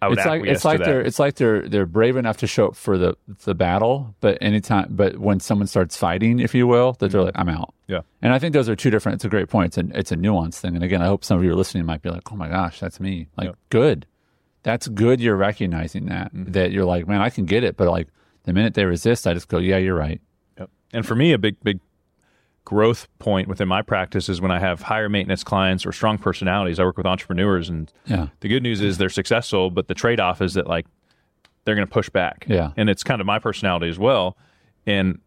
I 0.00 0.08
would 0.08 0.18
it's 0.18 0.26
like 0.26 0.42
it's 0.44 0.64
like 0.64 0.80
they're 0.80 1.00
it's 1.00 1.20
like 1.20 1.36
they're 1.36 1.68
they're 1.68 1.86
brave 1.86 2.16
enough 2.16 2.38
to 2.38 2.48
show 2.48 2.66
up 2.68 2.74
for 2.74 2.98
the 2.98 3.16
the 3.44 3.54
battle, 3.54 4.16
but 4.20 4.38
anytime 4.40 4.88
but 4.90 5.18
when 5.18 5.38
someone 5.38 5.68
starts 5.68 5.96
fighting, 5.96 6.40
if 6.40 6.52
you 6.56 6.66
will, 6.66 6.94
that 6.94 7.12
they're 7.12 7.22
like, 7.22 7.36
I'm 7.38 7.48
out. 7.48 7.72
Yeah. 7.86 8.00
And 8.20 8.32
I 8.32 8.40
think 8.40 8.54
those 8.54 8.68
are 8.68 8.74
two 8.74 8.90
different. 8.90 9.14
It's 9.16 9.24
a 9.24 9.28
great 9.28 9.48
point. 9.48 9.76
It's 9.76 9.78
a 9.78 9.98
it's 9.98 10.10
a 10.10 10.16
nuance 10.16 10.58
thing. 10.60 10.74
And 10.74 10.82
again, 10.82 11.00
I 11.02 11.06
hope 11.06 11.24
some 11.24 11.38
of 11.38 11.44
you 11.44 11.52
are 11.52 11.54
listening 11.54 11.84
might 11.86 12.02
be 12.02 12.10
like, 12.10 12.32
oh 12.32 12.36
my 12.36 12.48
gosh, 12.48 12.80
that's 12.80 12.98
me. 12.98 13.28
Like, 13.36 13.46
Yep. 13.46 13.56
good. 13.70 14.06
That's 14.64 14.88
good. 14.88 15.20
You're 15.20 15.36
recognizing 15.36 16.06
that 16.06 16.34
Mm-hmm. 16.34 16.50
that 16.52 16.72
you're 16.72 16.84
like, 16.84 17.06
man, 17.06 17.20
I 17.20 17.30
can 17.30 17.44
get 17.44 17.62
it, 17.62 17.76
but 17.76 17.88
like 17.88 18.08
the 18.42 18.52
minute 18.52 18.74
they 18.74 18.84
resist, 18.84 19.28
I 19.28 19.34
just 19.34 19.46
go, 19.46 19.58
yeah, 19.58 19.76
you're 19.76 19.94
right. 19.94 20.20
Yep. 20.58 20.70
And 20.92 21.06
for 21.06 21.14
me, 21.14 21.30
a 21.32 21.38
big, 21.38 21.60
big 21.62 21.78
growth 22.64 23.08
point 23.18 23.48
within 23.48 23.66
my 23.68 23.82
practice 23.82 24.28
is 24.28 24.40
when 24.40 24.50
I 24.50 24.58
have 24.60 24.82
higher 24.82 25.08
maintenance 25.08 25.42
clients 25.44 25.84
or 25.84 25.92
strong 25.92 26.16
personalities. 26.18 26.78
I 26.78 26.84
work 26.84 26.96
with 26.96 27.06
entrepreneurs, 27.06 27.68
and 27.68 27.92
Yeah. 28.06 28.28
the 28.40 28.48
good 28.48 28.62
news 28.62 28.80
is 28.80 28.98
they're 28.98 29.08
successful, 29.08 29.70
but 29.70 29.88
the 29.88 29.94
trade 29.94 30.20
off 30.20 30.40
is 30.40 30.54
that 30.54 30.66
like 30.66 30.86
they're 31.64 31.74
going 31.74 31.86
to 31.86 31.92
push 31.92 32.08
back. 32.08 32.44
Yeah. 32.48 32.72
And 32.76 32.88
it's 32.90 33.02
kind 33.04 33.20
of 33.20 33.26
my 33.26 33.38
personality 33.38 33.88
as 33.88 33.98
well. 33.98 34.36
And 34.86 35.20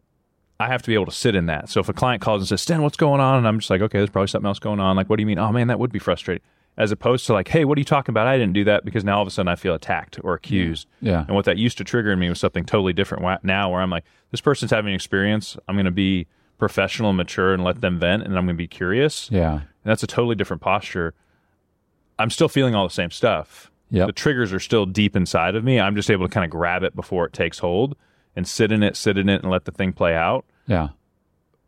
I 0.59 0.67
have 0.67 0.81
to 0.83 0.87
be 0.87 0.93
able 0.93 1.05
to 1.05 1.11
sit 1.11 1.35
in 1.35 1.45
that. 1.47 1.69
So 1.69 1.79
if 1.81 1.89
a 1.89 1.93
client 1.93 2.21
calls 2.21 2.41
and 2.41 2.47
says, 2.47 2.61
Stan, 2.61 2.81
what's 2.81 2.97
going 2.97 3.19
on? 3.21 3.37
And 3.37 3.47
I'm 3.47 3.59
just 3.59 3.69
like, 3.69 3.81
okay, 3.81 3.97
there's 3.99 4.09
probably 4.09 4.27
something 4.27 4.47
else 4.47 4.59
going 4.59 4.79
on. 4.79 4.95
Like, 4.95 5.09
what 5.09 5.17
do 5.17 5.21
you 5.21 5.27
mean? 5.27 5.39
Oh 5.39 5.51
man, 5.51 5.67
that 5.67 5.79
would 5.79 5.91
be 5.91 5.99
frustrating. 5.99 6.43
As 6.77 6.91
opposed 6.91 7.25
to 7.27 7.33
like, 7.33 7.47
hey, 7.49 7.63
what 7.63 7.77
are 7.77 7.79
you 7.81 7.85
talking 7.85 8.11
about? 8.11 8.27
I 8.27 8.37
didn't 8.37 8.51
do 8.53 8.65
that 8.65 8.83
because 8.83 9.05
now 9.05 9.15
all 9.17 9.21
of 9.21 9.27
a 9.29 9.31
sudden 9.31 9.47
I 9.47 9.55
feel 9.55 9.73
attacked 9.73 10.19
or 10.23 10.33
accused. 10.33 10.87
Yeah. 11.01 11.23
And 11.25 11.35
what 11.35 11.45
that 11.45 11.57
used 11.57 11.77
to 11.77 11.85
trigger 11.85 12.11
in 12.11 12.19
me 12.19 12.27
was 12.27 12.39
something 12.39 12.65
totally 12.65 12.91
different 12.93 13.43
now 13.45 13.71
where 13.71 13.81
I'm 13.81 13.89
like, 13.89 14.03
this 14.31 14.41
person's 14.41 14.71
having 14.71 14.89
an 14.89 14.95
experience. 14.95 15.55
I'm 15.69 15.75
going 15.75 15.85
to 15.85 15.91
be 15.91 16.27
professional 16.57 17.09
and 17.09 17.17
mature 17.17 17.53
and 17.53 17.63
let 17.63 17.81
them 17.81 17.99
vent 17.99 18.23
and 18.23 18.37
I'm 18.37 18.45
going 18.45 18.55
to 18.55 18.61
be 18.61 18.67
curious. 18.67 19.29
Yeah. 19.31 19.53
And 19.53 19.63
that's 19.83 20.03
a 20.03 20.07
totally 20.07 20.35
different 20.35 20.61
posture. 20.61 21.13
I'm 22.17 22.29
still 22.29 22.47
feeling 22.47 22.75
all 22.75 22.87
the 22.87 22.93
same 22.93 23.11
stuff. 23.11 23.71
Yeah. 23.89 24.05
The 24.05 24.13
triggers 24.13 24.53
are 24.53 24.59
still 24.59 24.85
deep 24.85 25.15
inside 25.15 25.55
of 25.55 25.63
me. 25.63 25.79
I'm 25.79 25.95
just 25.95 26.09
able 26.09 26.27
to 26.27 26.33
kind 26.33 26.45
of 26.45 26.49
grab 26.49 26.83
it 26.83 26.95
before 26.95 27.25
it 27.25 27.33
takes 27.33 27.59
hold 27.59 27.95
and 28.35 28.47
sit 28.47 28.71
in 28.71 28.83
it, 28.83 28.95
sit 28.95 29.17
in 29.17 29.29
it, 29.29 29.41
and 29.43 29.51
let 29.51 29.65
the 29.65 29.71
thing 29.71 29.93
play 29.93 30.15
out. 30.15 30.45
Yeah. 30.67 30.89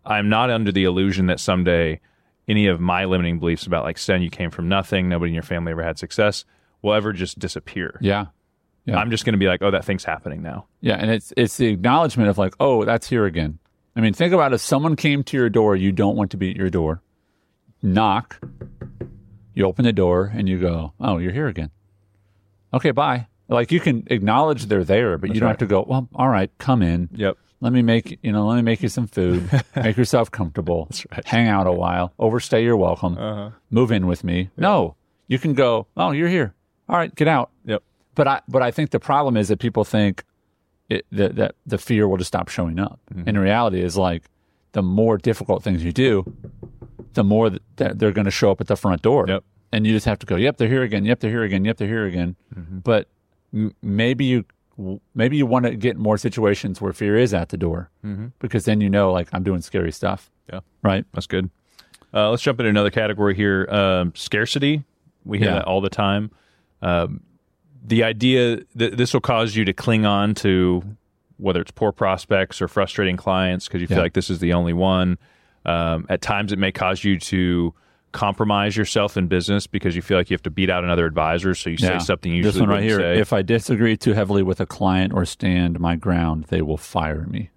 I'm 0.05 0.29
not 0.29 0.49
under 0.49 0.71
the 0.71 0.85
illusion 0.85 1.27
that 1.27 1.39
someday 1.39 1.99
any 2.47 2.67
of 2.67 2.79
my 2.79 3.05
limiting 3.05 3.39
beliefs 3.39 3.65
about 3.65 3.83
like 3.83 3.97
Stan, 3.97 4.21
you 4.21 4.29
came 4.29 4.51
from 4.51 4.69
nothing, 4.69 5.09
nobody 5.09 5.31
in 5.31 5.33
your 5.33 5.43
family 5.43 5.73
ever 5.73 5.83
had 5.83 5.99
success, 5.99 6.45
will 6.81 6.93
ever 6.93 7.13
just 7.13 7.37
disappear. 7.39 7.97
Yeah. 8.01 8.27
Yeah. 8.85 8.95
I'm 8.97 9.11
just 9.11 9.25
going 9.25 9.33
to 9.33 9.39
be 9.39 9.47
like, 9.47 9.61
oh, 9.61 9.71
that 9.71 9.83
thing's 9.83 10.05
happening 10.05 10.41
now. 10.41 10.65
Yeah, 10.79 10.95
and 10.95 11.11
it's 11.11 11.33
it's 11.35 11.57
the 11.57 11.67
acknowledgement 11.67 12.29
of 12.29 12.37
like, 12.37 12.53
oh, 12.61 12.85
that's 12.85 13.09
here 13.09 13.25
again. 13.25 13.59
I 13.97 13.99
mean, 13.99 14.13
think 14.13 14.31
about 14.31 14.53
if 14.53 14.61
someone 14.61 14.95
came 14.95 15.23
to 15.23 15.35
your 15.35 15.49
door, 15.49 15.75
you 15.75 15.91
don't 15.91 16.15
want 16.15 16.29
to 16.31 16.37
be 16.37 16.51
at 16.51 16.55
your 16.55 16.69
door. 16.69 17.01
Knock, 17.81 18.39
you 19.55 19.65
open 19.65 19.85
the 19.85 19.91
door 19.91 20.31
and 20.35 20.47
you 20.47 20.59
go, 20.59 20.93
oh, 20.99 21.17
you're 21.17 21.31
here 21.31 21.47
again. 21.47 21.71
Okay, 22.75 22.91
bye. 22.91 23.25
Like 23.49 23.71
you 23.71 23.79
can 23.79 24.05
acknowledge 24.11 24.67
they're 24.67 24.83
there, 24.83 25.17
but 25.17 25.29
you 25.29 25.39
don't 25.39 25.47
right. 25.47 25.53
have 25.53 25.57
to 25.59 25.65
go. 25.65 25.83
Well, 25.87 26.07
all 26.13 26.29
right, 26.29 26.51
come 26.59 26.83
in. 26.83 27.09
Yep. 27.13 27.37
Let 27.59 27.73
me 27.73 27.81
make 27.81 28.19
you 28.21 28.31
know. 28.31 28.45
Let 28.45 28.57
me 28.57 28.61
make 28.61 28.83
you 28.83 28.89
some 28.89 29.07
food. 29.07 29.49
make 29.75 29.97
yourself 29.97 30.29
comfortable. 30.29 30.85
That's 30.85 31.05
right. 31.11 31.25
Hang 31.25 31.47
out 31.47 31.65
a 31.65 31.71
while. 31.71 32.13
Overstay 32.19 32.63
your 32.63 32.77
welcome. 32.77 33.17
Uh-huh. 33.17 33.49
Move 33.71 33.91
in 33.91 34.05
with 34.05 34.23
me. 34.23 34.51
No, 34.57 34.95
you 35.27 35.39
can 35.39 35.53
go. 35.53 35.87
Oh, 35.95 36.11
you're 36.11 36.27
here. 36.27 36.53
All 36.87 36.97
right, 36.97 37.13
get 37.15 37.27
out. 37.27 37.49
Yep. 37.65 37.81
But 38.13 38.27
I 38.27 38.41
but 38.47 38.61
I 38.61 38.69
think 38.69 38.91
the 38.91 38.99
problem 38.99 39.37
is 39.37 39.47
that 39.47 39.57
people 39.57 39.83
think 39.83 40.23
it, 40.89 41.05
that 41.11 41.35
that 41.35 41.55
the 41.65 41.77
fear 41.77 42.07
will 42.07 42.17
just 42.17 42.29
stop 42.29 42.47
showing 42.49 42.79
up. 42.79 42.99
Mm-hmm. 43.13 43.23
And 43.27 43.37
the 43.37 43.41
reality 43.41 43.81
is 43.81 43.97
like 43.97 44.23
the 44.73 44.81
more 44.83 45.17
difficult 45.17 45.63
things 45.63 45.83
you 45.83 45.91
do, 45.91 46.23
the 47.13 47.23
more 47.23 47.49
that 47.49 47.61
that 47.77 47.99
they're 47.99 48.11
going 48.11 48.25
to 48.25 48.31
show 48.31 48.51
up 48.51 48.61
at 48.61 48.67
the 48.67 48.75
front 48.75 49.01
door. 49.01 49.25
Yep. 49.27 49.43
And 49.73 49.85
you 49.85 49.91
just 49.93 50.05
have 50.05 50.17
to 50.19 50.25
go. 50.25 50.37
Yep, 50.37 50.57
they're 50.57 50.69
here 50.69 50.83
again. 50.83 51.03
Yep, 51.03 51.19
they're 51.19 51.29
here 51.31 51.43
again. 51.43 51.65
Yep, 51.65 51.77
they're 51.77 51.87
here 51.89 52.05
again. 52.05 52.35
Mm-hmm. 52.55 52.79
But 52.79 53.09
m- 53.53 53.75
maybe 53.81 54.23
you 54.25 54.45
maybe 55.13 55.35
you 55.35 55.45
want 55.45 55.65
to 55.65 55.75
get 55.75 55.97
more 55.97 56.17
situations 56.17 56.79
where 56.79 56.93
fear 56.93 57.17
is 57.17 57.33
at 57.33 57.49
the 57.49 57.57
door 57.57 57.89
Mm-hmm. 58.05 58.27
because 58.39 58.65
then 58.65 58.79
you 58.79 58.89
know 58.89 59.11
like 59.11 59.27
I'm 59.33 59.43
doing 59.43 59.61
scary 59.61 59.91
stuff. 59.91 60.29
Yeah. 60.51 60.61
Right. 60.83 61.03
That's 61.13 61.27
good. 61.27 61.49
Uh, 62.13 62.29
let's 62.29 62.41
jump 62.41 62.59
into 62.61 62.69
another 62.69 62.89
category 62.91 63.35
here. 63.35 63.67
Um, 63.69 64.13
scarcity. 64.15 64.83
We 65.25 65.39
hear 65.39 65.49
Yeah. 65.49 65.53
that 65.55 65.65
all 65.65 65.81
the 65.81 65.89
time. 65.89 66.31
Um, 66.81 67.21
the 67.85 68.03
idea 68.03 68.59
that 68.75 68.97
this 68.97 69.13
will 69.13 69.21
cause 69.21 69.55
you 69.55 69.65
to 69.65 69.73
cling 69.73 70.05
on 70.05 70.33
to 70.35 70.83
whether 71.37 71.61
it's 71.61 71.71
poor 71.71 71.91
prospects 71.91 72.61
or 72.61 72.67
frustrating 72.67 73.15
clients 73.17 73.67
because 73.67 73.79
you 73.81 73.87
feel 73.87 73.97
Yeah. 73.97 74.03
like 74.03 74.13
this 74.13 74.29
is 74.29 74.39
the 74.39 74.53
only 74.53 74.73
one. 74.73 75.17
Um, 75.65 76.05
at 76.09 76.21
times, 76.21 76.51
it 76.51 76.59
may 76.59 76.71
cause 76.71 77.03
you 77.03 77.19
to 77.19 77.73
compromise 78.13 78.75
yourself 78.75 79.17
in 79.17 79.27
business 79.27 79.67
because 79.67 79.95
you 79.95 80.01
feel 80.01 80.17
like 80.17 80.29
you 80.29 80.33
have 80.33 80.41
to 80.41 80.49
beat 80.49 80.69
out 80.69 80.83
another 80.83 81.05
advisor. 81.05 81.53
So 81.53 81.69
you 81.69 81.77
say 81.77 81.99
something 81.99 82.31
you 82.31 82.37
usually 82.37 82.51
this 82.53 82.59
one 82.61 82.69
right 82.69 82.81
here. 82.83 82.99
say. 82.99 83.19
If 83.19 83.33
I 83.33 83.41
disagree 83.43 83.95
too 83.97 84.13
heavily 84.13 84.41
with 84.43 84.59
a 84.59 84.65
client 84.65 85.13
or 85.13 85.25
stand 85.25 85.79
my 85.79 85.95
ground, 85.95 86.45
they 86.45 86.61
will 86.61 86.77
fire 86.77 87.25
me. 87.27 87.49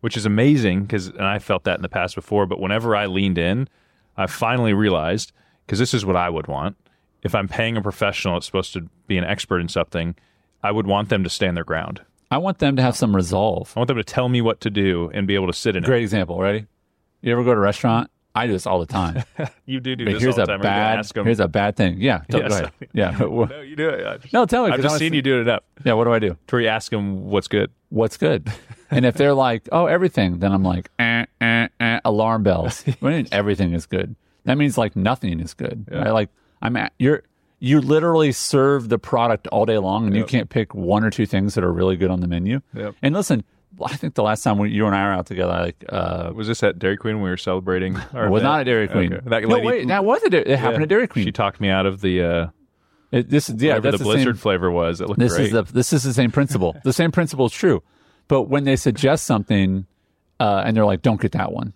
which 0.00 0.16
is 0.16 0.24
amazing 0.24 0.82
because 0.82 1.08
and 1.08 1.24
I 1.24 1.40
felt 1.40 1.64
that 1.64 1.76
in 1.76 1.82
the 1.82 1.88
past 1.88 2.14
before. 2.14 2.46
But 2.46 2.60
whenever 2.60 2.94
I 2.94 3.06
leaned 3.06 3.36
in, 3.38 3.68
I 4.16 4.26
finally 4.28 4.72
realized 4.74 5.32
because 5.66 5.80
this 5.80 5.92
is 5.92 6.04
what 6.06 6.14
I 6.14 6.30
would 6.30 6.46
want. 6.46 6.76
If 7.22 7.34
I'm 7.34 7.48
paying 7.48 7.76
a 7.76 7.82
professional 7.82 8.34
that's 8.34 8.46
supposed 8.46 8.72
to 8.74 8.88
be 9.06 9.18
an 9.18 9.24
expert 9.24 9.60
in 9.60 9.68
something, 9.68 10.14
I 10.62 10.70
would 10.70 10.86
want 10.86 11.08
them 11.08 11.24
to 11.24 11.30
stand 11.30 11.56
their 11.56 11.64
ground. 11.64 12.00
I 12.30 12.38
want 12.38 12.58
them 12.58 12.76
to 12.76 12.82
have 12.82 12.94
some 12.96 13.16
resolve. 13.16 13.72
I 13.76 13.80
want 13.80 13.88
them 13.88 13.96
to 13.96 14.04
tell 14.04 14.28
me 14.28 14.40
what 14.40 14.60
to 14.60 14.70
do 14.70 15.10
and 15.14 15.26
be 15.26 15.34
able 15.34 15.46
to 15.46 15.52
sit 15.52 15.76
in 15.76 15.82
it. 15.82 15.86
Great 15.86 16.02
example. 16.02 16.38
Ready? 16.40 16.66
You 17.22 17.32
ever 17.32 17.42
go 17.42 17.54
to 17.54 17.58
a 17.58 17.62
restaurant? 17.62 18.10
I 18.34 18.46
do 18.46 18.52
this 18.52 18.66
all 18.66 18.78
the 18.78 18.86
time. 18.86 19.24
You 19.66 19.80
do 19.80 19.96
do 19.96 20.04
But 20.04 20.12
this 20.14 20.22
here's 20.22 20.38
all 20.38 20.44
a 20.44 20.46
the 20.46 20.52
time. 20.52 20.60
Gonna 20.62 21.02
bad. 21.02 21.24
Here's 21.26 21.40
a 21.40 21.48
bad 21.48 21.76
thing. 21.76 22.00
Yeah. 22.00 22.22
Tell, 22.30 22.40
Yes. 22.40 22.60
Go. 22.60 22.68
Yeah. 22.92 23.10
no, 23.18 23.60
you 23.62 23.76
do 23.76 23.88
it. 23.88 24.32
No, 24.32 24.46
tell 24.46 24.66
me. 24.66 24.72
I've 24.72 24.80
just 24.80 24.98
seen 24.98 25.10
see- 25.10 25.16
you 25.16 25.22
do 25.22 25.38
it 25.38 25.40
enough. 25.42 25.62
Yeah. 25.84 25.94
What 25.94 26.04
do 26.04 26.12
I 26.12 26.18
do? 26.18 26.30
To 26.46 26.56
where 26.56 26.62
you 26.62 26.68
ask 26.68 26.90
them 26.90 27.28
what's 27.28 27.48
good. 27.48 27.70
What's 27.90 28.16
good? 28.16 28.50
and 28.90 29.04
if 29.04 29.14
they're 29.16 29.34
like, 29.34 29.68
oh, 29.72 29.86
everything, 29.86 30.38
then 30.38 30.52
I'm 30.52 30.62
like, 30.62 30.90
eh, 30.98 31.26
eh, 31.40 31.68
eh, 31.80 32.00
alarm 32.04 32.42
bells. 32.44 32.82
What 32.82 33.00
do 33.00 33.08
you 33.08 33.16
mean 33.22 33.28
everything 33.32 33.72
is 33.74 33.86
good? 33.86 34.14
That 34.44 34.56
means 34.56 34.78
like 34.78 34.94
nothing 34.96 35.40
is 35.40 35.52
good. 35.54 35.86
Right? 35.90 36.10
Like 36.10 36.28
I'm 36.62 36.76
at, 36.76 36.92
you're 36.98 37.22
you 37.60 37.80
literally 37.80 38.30
serve 38.32 38.88
the 38.88 38.98
product 38.98 39.46
all 39.48 39.66
day 39.66 39.78
long, 39.78 40.06
and 40.06 40.14
you 40.14 40.24
can't 40.24 40.48
pick 40.48 40.74
one 40.74 41.02
or 41.04 41.10
two 41.10 41.26
things 41.26 41.54
that 41.54 41.64
are 41.64 41.72
really 41.72 41.96
good 41.96 42.10
on 42.10 42.20
the 42.20 42.28
menu. 42.28 42.60
Yep. 42.74 42.94
And 43.02 43.14
listen, 43.14 43.42
I 43.84 43.96
think 43.96 44.14
the 44.14 44.22
last 44.22 44.42
time 44.42 44.58
we, 44.58 44.70
you 44.70 44.86
and 44.86 44.94
I 44.94 45.04
were 45.06 45.12
out 45.12 45.26
together, 45.26 45.52
like 45.52 45.84
uh, 45.88 46.30
Was 46.34 46.46
this 46.46 46.62
at 46.62 46.78
Dairy 46.78 46.96
Queen 46.96 47.16
when 47.16 47.24
we 47.24 47.30
were 47.30 47.36
celebrating? 47.36 47.96
Our 48.14 48.30
was 48.30 48.42
event? 48.42 48.52
not 48.52 48.60
a 48.60 48.64
Dairy 48.64 48.86
Queen. 48.88 49.12
Okay. 49.12 49.28
That 49.28 49.42
no, 49.48 49.58
wait, 49.58 49.88
that 49.88 50.04
was 50.04 50.22
it 50.22 50.32
happened 50.32 50.48
Yeah. 50.78 50.82
at 50.82 50.88
Dairy 50.88 51.08
Queen. 51.08 51.24
She 51.24 51.32
talked 51.32 51.60
me 51.60 51.68
out 51.68 51.84
of 51.86 52.00
the 52.00 52.22
uh, 52.22 52.46
It- 53.10 53.28
this 53.28 53.48
is 53.48 53.60
yeah, 53.60 53.74
whatever 53.76 53.98
the 53.98 54.04
blizzard 54.04 54.36
same, 54.36 54.40
flavor 54.40 54.70
was. 54.70 55.00
It 55.00 55.08
looked 55.08 55.18
this 55.18 55.34
great. 55.34 55.46
is 55.46 55.52
the 55.52 55.62
this 55.64 55.92
is 55.92 56.04
the 56.04 56.14
same 56.14 56.30
principle. 56.30 56.76
the 56.84 56.92
same 56.92 57.10
principle 57.10 57.46
is 57.46 57.52
true, 57.52 57.82
but 58.28 58.42
when 58.42 58.62
they 58.64 58.76
suggest 58.76 59.26
something 59.26 59.86
uh, 60.38 60.62
and 60.64 60.76
they're 60.76 60.86
like, 60.86 61.02
"Don't 61.02 61.20
get 61.20 61.32
that 61.32 61.50
one," 61.52 61.72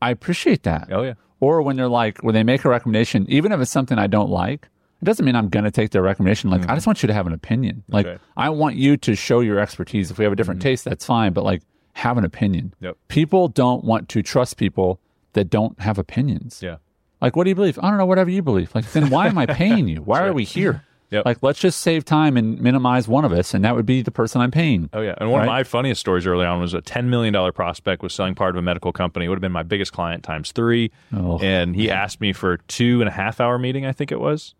I 0.00 0.10
appreciate 0.12 0.62
that. 0.62 0.88
oh 0.92 1.02
yeah. 1.02 1.14
Or 1.44 1.60
when 1.60 1.76
they're 1.76 1.88
like, 1.88 2.22
when 2.22 2.34
they 2.34 2.42
make 2.42 2.64
a 2.64 2.70
recommendation, 2.70 3.26
even 3.28 3.52
if 3.52 3.60
it's 3.60 3.70
something 3.70 3.98
I 3.98 4.06
don't 4.06 4.30
like, 4.30 4.66
it 5.02 5.04
doesn't 5.04 5.26
mean 5.26 5.36
I'm 5.36 5.50
going 5.50 5.66
to 5.66 5.70
take 5.70 5.90
their 5.90 6.00
recommendation. 6.00 6.48
Like, 6.48 6.66
I 6.70 6.74
just 6.74 6.86
want 6.86 7.02
you 7.02 7.06
to 7.08 7.12
have 7.12 7.26
an 7.26 7.34
opinion. 7.34 7.84
Like, 7.88 8.06
right. 8.06 8.18
I 8.34 8.48
want 8.48 8.76
you 8.76 8.96
to 8.96 9.14
show 9.14 9.40
your 9.40 9.58
expertise. 9.58 10.10
If 10.10 10.16
we 10.16 10.24
have 10.24 10.32
a 10.32 10.36
different 10.36 10.60
mm-hmm. 10.60 10.70
taste, 10.70 10.86
that's 10.86 11.04
fine. 11.04 11.34
But 11.34 11.44
like, 11.44 11.60
have 11.92 12.16
an 12.16 12.24
opinion. 12.24 12.72
Yep. 12.80 12.96
People 13.08 13.48
don't 13.48 13.84
want 13.84 14.08
to 14.08 14.22
trust 14.22 14.56
people 14.56 15.00
that 15.34 15.50
don't 15.50 15.78
have 15.80 15.98
opinions. 15.98 16.62
Yeah. 16.62 16.76
Like, 17.20 17.36
what 17.36 17.44
do 17.44 17.50
you 17.50 17.54
believe? 17.54 17.78
I 17.78 17.90
don't 17.90 17.98
know. 17.98 18.06
Whatever 18.06 18.30
you 18.30 18.40
believe. 18.40 18.74
Like, 18.74 18.90
then 18.92 19.10
why 19.10 19.26
am 19.26 19.36
I 19.36 19.44
paying 19.44 19.86
you? 19.86 19.98
Why 20.02 20.22
are 20.22 20.32
we 20.32 20.44
here? 20.44 20.82
Yep. 21.10 21.24
Like, 21.26 21.38
let's 21.42 21.60
just 21.60 21.80
save 21.80 22.04
time 22.04 22.36
and 22.36 22.60
minimize 22.60 23.06
one 23.06 23.24
of 23.24 23.32
us, 23.32 23.54
and 23.54 23.64
that 23.64 23.76
would 23.76 23.86
be 23.86 24.02
the 24.02 24.10
person 24.10 24.40
I'm 24.40 24.50
paying. 24.50 24.90
Oh 24.92 25.00
yeah, 25.00 25.14
and 25.18 25.30
one 25.30 25.42
of 25.42 25.46
my 25.46 25.62
funniest 25.62 26.00
stories 26.00 26.26
early 26.26 26.44
on 26.44 26.60
was 26.60 26.74
a 26.74 26.80
ten 26.80 27.08
million 27.10 27.32
dollar 27.32 27.52
prospect 27.52 28.02
was 28.02 28.12
selling 28.12 28.34
part 28.34 28.50
of 28.50 28.58
a 28.58 28.62
medical 28.62 28.92
company. 28.92 29.26
It 29.26 29.28
would 29.28 29.36
have 29.36 29.42
been 29.42 29.52
my 29.52 29.62
biggest 29.62 29.92
client 29.92 30.24
times 30.24 30.50
three, 30.50 30.90
Oh. 31.14 31.38
and 31.38 31.76
he 31.76 31.90
asked 31.90 32.20
me 32.20 32.32
for 32.32 32.54
a 32.54 32.58
two 32.62 33.00
and 33.00 33.08
a 33.08 33.12
half 33.12 33.40
hour 33.40 33.58
meeting. 33.58 33.86
I 33.86 33.92
think 33.92 34.10
it 34.10 34.18
was. 34.20 34.54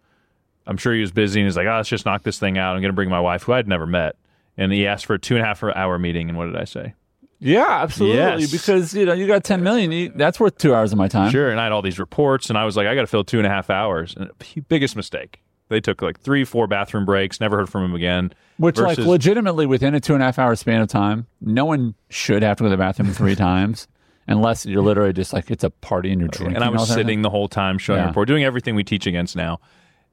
I'm 0.66 0.76
sure 0.76 0.94
he 0.94 1.00
was 1.00 1.12
busy, 1.12 1.40
and 1.40 1.46
he's 1.46 1.57
like, 1.57 1.66
"Oh, 1.66 1.76
let's 1.76 1.88
just 1.88 2.07
knock 2.07 2.22
this 2.22 2.38
thing 2.38 2.57
out. 2.57 2.74
I'm 2.76 2.80
going 2.83 2.90
to 2.92 2.94
bring 2.96 3.11
my 3.11 3.20
wife, 3.20 3.42
who 3.42 3.52
I'd 3.52 3.66
never 3.68 3.87
met." 3.87 4.16
And 4.57 4.70
he 4.72 4.87
asked 4.87 5.07
for 5.07 5.14
a 5.14 5.18
two 5.18 5.35
and 5.35 5.42
a 5.42 5.46
half 5.46 5.62
hour 5.64 5.98
meeting. 5.98 6.28
And 6.28 6.38
what 6.38 6.46
did 6.46 6.57
I 6.57 6.64
say? 6.64 6.94
Yeah, 7.40 7.83
absolutely. 7.83 8.16
Yes. 8.16 8.50
Because 8.52 8.94
you 8.94 9.04
know 9.04 9.12
you 9.12 9.26
got 9.26 9.42
ten 9.44 9.62
million. 9.64 9.90
You, 9.90 10.12
that's 10.14 10.38
worth 10.38 10.57
two 10.57 10.74
hours 10.74 10.92
of 10.92 10.98
my 10.98 11.09
time. 11.09 11.30
Sure. 11.33 11.50
And 11.50 11.59
I 11.59 11.64
had 11.64 11.72
all 11.72 11.83
these 11.83 11.98
reports, 11.98 12.48
and 12.48 12.57
I 12.57 12.64
was 12.64 12.76
like, 12.76 12.87
"I 12.87 12.94
got 12.94 13.00
to 13.00 13.07
fill 13.09 13.24
two 13.24 13.38
and 13.38 13.46
a 13.46 13.50
half 13.50 13.70
hours." 13.70 14.14
And 14.16 14.30
biggest 14.68 14.94
mistake. 14.94 15.40
They 15.68 15.81
took 15.81 16.03
like 16.03 16.20
three, 16.20 16.44
four 16.44 16.66
bathroom 16.66 17.05
breaks. 17.05 17.40
Never 17.40 17.57
heard 17.57 17.68
from 17.70 17.85
him 17.85 17.94
again. 17.94 18.33
Which, 18.59 18.79
like, 18.79 18.98
legitimately 18.98 19.66
within 19.66 19.94
a 19.94 20.00
two 20.00 20.14
and 20.14 20.22
a 20.22 20.27
half 20.27 20.38
hour 20.38 20.55
span 20.57 20.81
of 20.81 20.88
time, 20.88 21.27
no 21.40 21.64
one 21.64 21.94
should 22.11 22.42
have 22.42 22.59
to 22.59 22.64
go 22.64 22.66
to 22.66 22.70
the 22.70 22.77
bathroom 22.77 23.12
three 23.12 23.35
times 23.37 23.88
unless 24.29 24.64
you're 24.64 24.83
literally 24.83 25.12
just 25.12 25.33
like 25.33 25.50
it's 25.50 25.64
a 25.64 25.70
party 25.70 26.11
and 26.12 26.20
you're 26.20 26.29
drinking. 26.29 26.57
and 26.57 26.64
I 26.64 26.68
was 26.68 26.81
all 26.81 26.87
the 26.87 26.90
time. 26.94 26.98
sitting 26.98 27.22
the 27.22 27.31
whole 27.31 27.48
time 27.48 27.79
showing 27.79 28.00
Yeah. 28.00 28.07
report, 28.09 28.29
doing 28.29 28.44
everything 28.44 28.74
we 28.74 28.85
teach 28.85 29.07
against 29.07 29.37
now, 29.37 29.61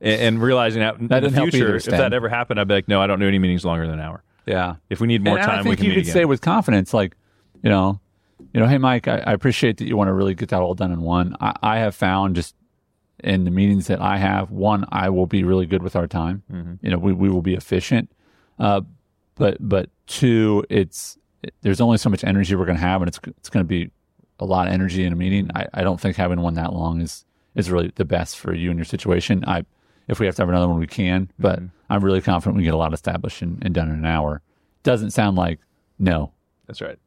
and, 0.02 0.22
and 0.22 0.42
realizing 0.42 0.80
that, 0.82 0.98
in 1.00 1.08
the 1.08 1.30
future, 1.32 1.76
if 1.76 1.86
that 1.86 2.14
ever 2.14 2.28
happened, 2.30 2.60
I'd 2.60 2.68
be 2.68 2.74
like, 2.74 2.88
no, 2.88 3.02
I 3.02 3.08
don't 3.08 3.20
do 3.20 3.28
any 3.28 3.40
meetings 3.40 3.64
longer 3.64 3.86
than 3.86 3.96
an 4.00 4.02
hour. 4.06 4.24
Yeah. 4.46 4.76
If 4.90 5.00
we 5.02 5.08
need 5.08 5.24
more 5.24 5.38
and 5.38 5.46
time, 5.46 5.60
I 5.60 5.64
think 5.64 5.70
we 5.72 5.76
can 5.76 5.86
you 5.86 5.92
could 5.92 6.02
again. 6.04 6.14
say 6.14 6.26
with 6.26 6.42
confidence, 6.42 6.94
like, 6.94 7.16
you 7.62 7.70
know, 7.70 8.00
you 8.54 8.60
know, 8.60 8.68
hey 8.68 8.80
Mike, 8.80 9.08
I, 9.08 9.18
I 9.28 9.34
appreciate 9.34 9.78
that 9.78 9.86
you 9.88 9.96
want 9.96 10.08
to 10.08 10.14
really 10.14 10.34
get 10.34 10.50
that 10.50 10.62
all 10.62 10.74
done 10.74 10.92
in 10.92 11.02
one. 11.02 11.36
I, 11.40 11.54
I 11.62 11.78
have 11.78 11.94
found 11.94 12.36
just 12.36 12.56
in 13.24 13.44
the 13.44 13.52
meetings 13.52 13.88
that 13.88 14.02
I 14.02 14.18
have, 14.18 14.52
one, 14.52 14.86
I 14.92 15.10
will 15.10 15.28
be 15.28 15.44
really 15.44 15.66
good 15.66 15.84
with 15.84 15.96
our 15.96 16.08
time. 16.08 16.44
You 16.82 16.92
know, 16.92 16.98
we, 16.98 17.14
we 17.14 17.30
will 17.30 17.42
be 17.42 17.54
efficient. 17.54 18.12
Uh, 18.60 18.82
but 19.36 19.58
but 19.60 19.90
two, 20.08 20.64
it's 20.70 21.18
there's 21.62 21.82
only 21.82 21.98
so 21.98 22.10
much 22.10 22.24
energy 22.24 22.56
we're 22.56 22.66
going 22.66 22.78
to 22.78 22.84
have, 22.84 23.02
and 23.02 23.08
it's 23.08 23.20
it's 23.38 23.50
going 23.50 23.66
to 23.66 23.68
be 23.68 23.92
a 24.40 24.46
lot 24.46 24.68
of 24.68 24.74
energy 24.74 25.04
in 25.04 25.14
a 25.14 25.16
meeting. 25.16 25.50
I, 25.56 25.68
I 25.74 25.84
don't 25.84 26.00
think 26.00 26.16
having 26.16 26.42
one 26.42 26.56
that 26.56 26.74
long 26.74 27.02
is 27.02 27.26
is 27.56 27.72
really 27.72 27.92
the 27.96 28.06
best 28.06 28.38
for 28.38 28.54
you 28.54 28.70
and 28.70 28.78
your 28.78 28.86
situation. 28.86 29.44
I 29.48 29.66
if 30.08 30.20
we 30.20 30.26
have 30.26 30.36
to 30.36 30.42
have 30.42 30.50
another 30.50 30.68
one, 30.68 30.80
we 30.80 30.88
can, 30.88 31.32
but 31.40 31.60
I'm 31.90 32.04
really 32.04 32.22
confident 32.22 32.58
we 32.58 32.64
get 32.64 32.74
a 32.74 32.78
lot 32.78 32.94
established 32.94 33.42
and, 33.42 33.64
and 33.64 33.74
done 33.74 33.90
in 33.90 33.96
an 33.96 34.06
hour. 34.06 34.42
Doesn't 34.84 35.12
sound 35.12 35.38
like 35.38 35.60
no. 36.00 36.32
That's 36.68 36.82
right. 36.82 36.98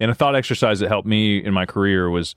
And 0.00 0.10
a 0.10 0.14
thought 0.14 0.36
exercise 0.36 0.80
that 0.80 0.88
helped 0.88 1.08
me 1.08 1.38
in 1.38 1.52
my 1.52 1.66
career 1.66 2.08
was 2.08 2.34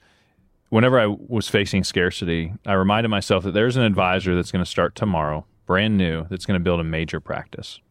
whenever 0.72 1.00
I 1.00 1.06
was 1.06 1.50
facing 1.50 1.84
scarcity, 1.84 2.54
I 2.66 2.74
reminded 2.74 3.10
myself 3.10 3.44
that 3.44 3.52
there's 3.52 3.76
an 3.76 3.84
advisor 3.84 4.36
that's 4.36 4.52
going 4.52 4.64
to 4.64 4.70
start 4.70 4.96
tomorrow, 4.96 5.46
brand 5.66 5.98
new, 5.98 6.26
that's 6.30 6.46
going 6.46 6.60
to 6.60 6.64
build 6.64 6.80
a 6.80 6.84
major 6.84 7.20
practice. 7.20 7.82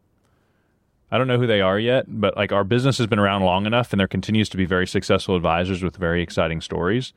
I 1.12 1.18
don't 1.18 1.28
know 1.28 1.38
who 1.38 1.46
they 1.46 1.60
are 1.60 1.78
yet, 1.78 2.06
but 2.08 2.36
like 2.36 2.52
our 2.52 2.64
business 2.64 2.96
has 2.98 3.06
been 3.06 3.18
around 3.18 3.42
long 3.42 3.66
enough 3.66 3.92
and 3.92 4.00
there 4.00 4.08
continues 4.08 4.48
to 4.48 4.56
be 4.56 4.64
very 4.64 4.86
successful 4.86 5.36
advisors 5.36 5.82
with 5.82 5.96
very 5.96 6.22
exciting 6.22 6.60
stories 6.60 7.12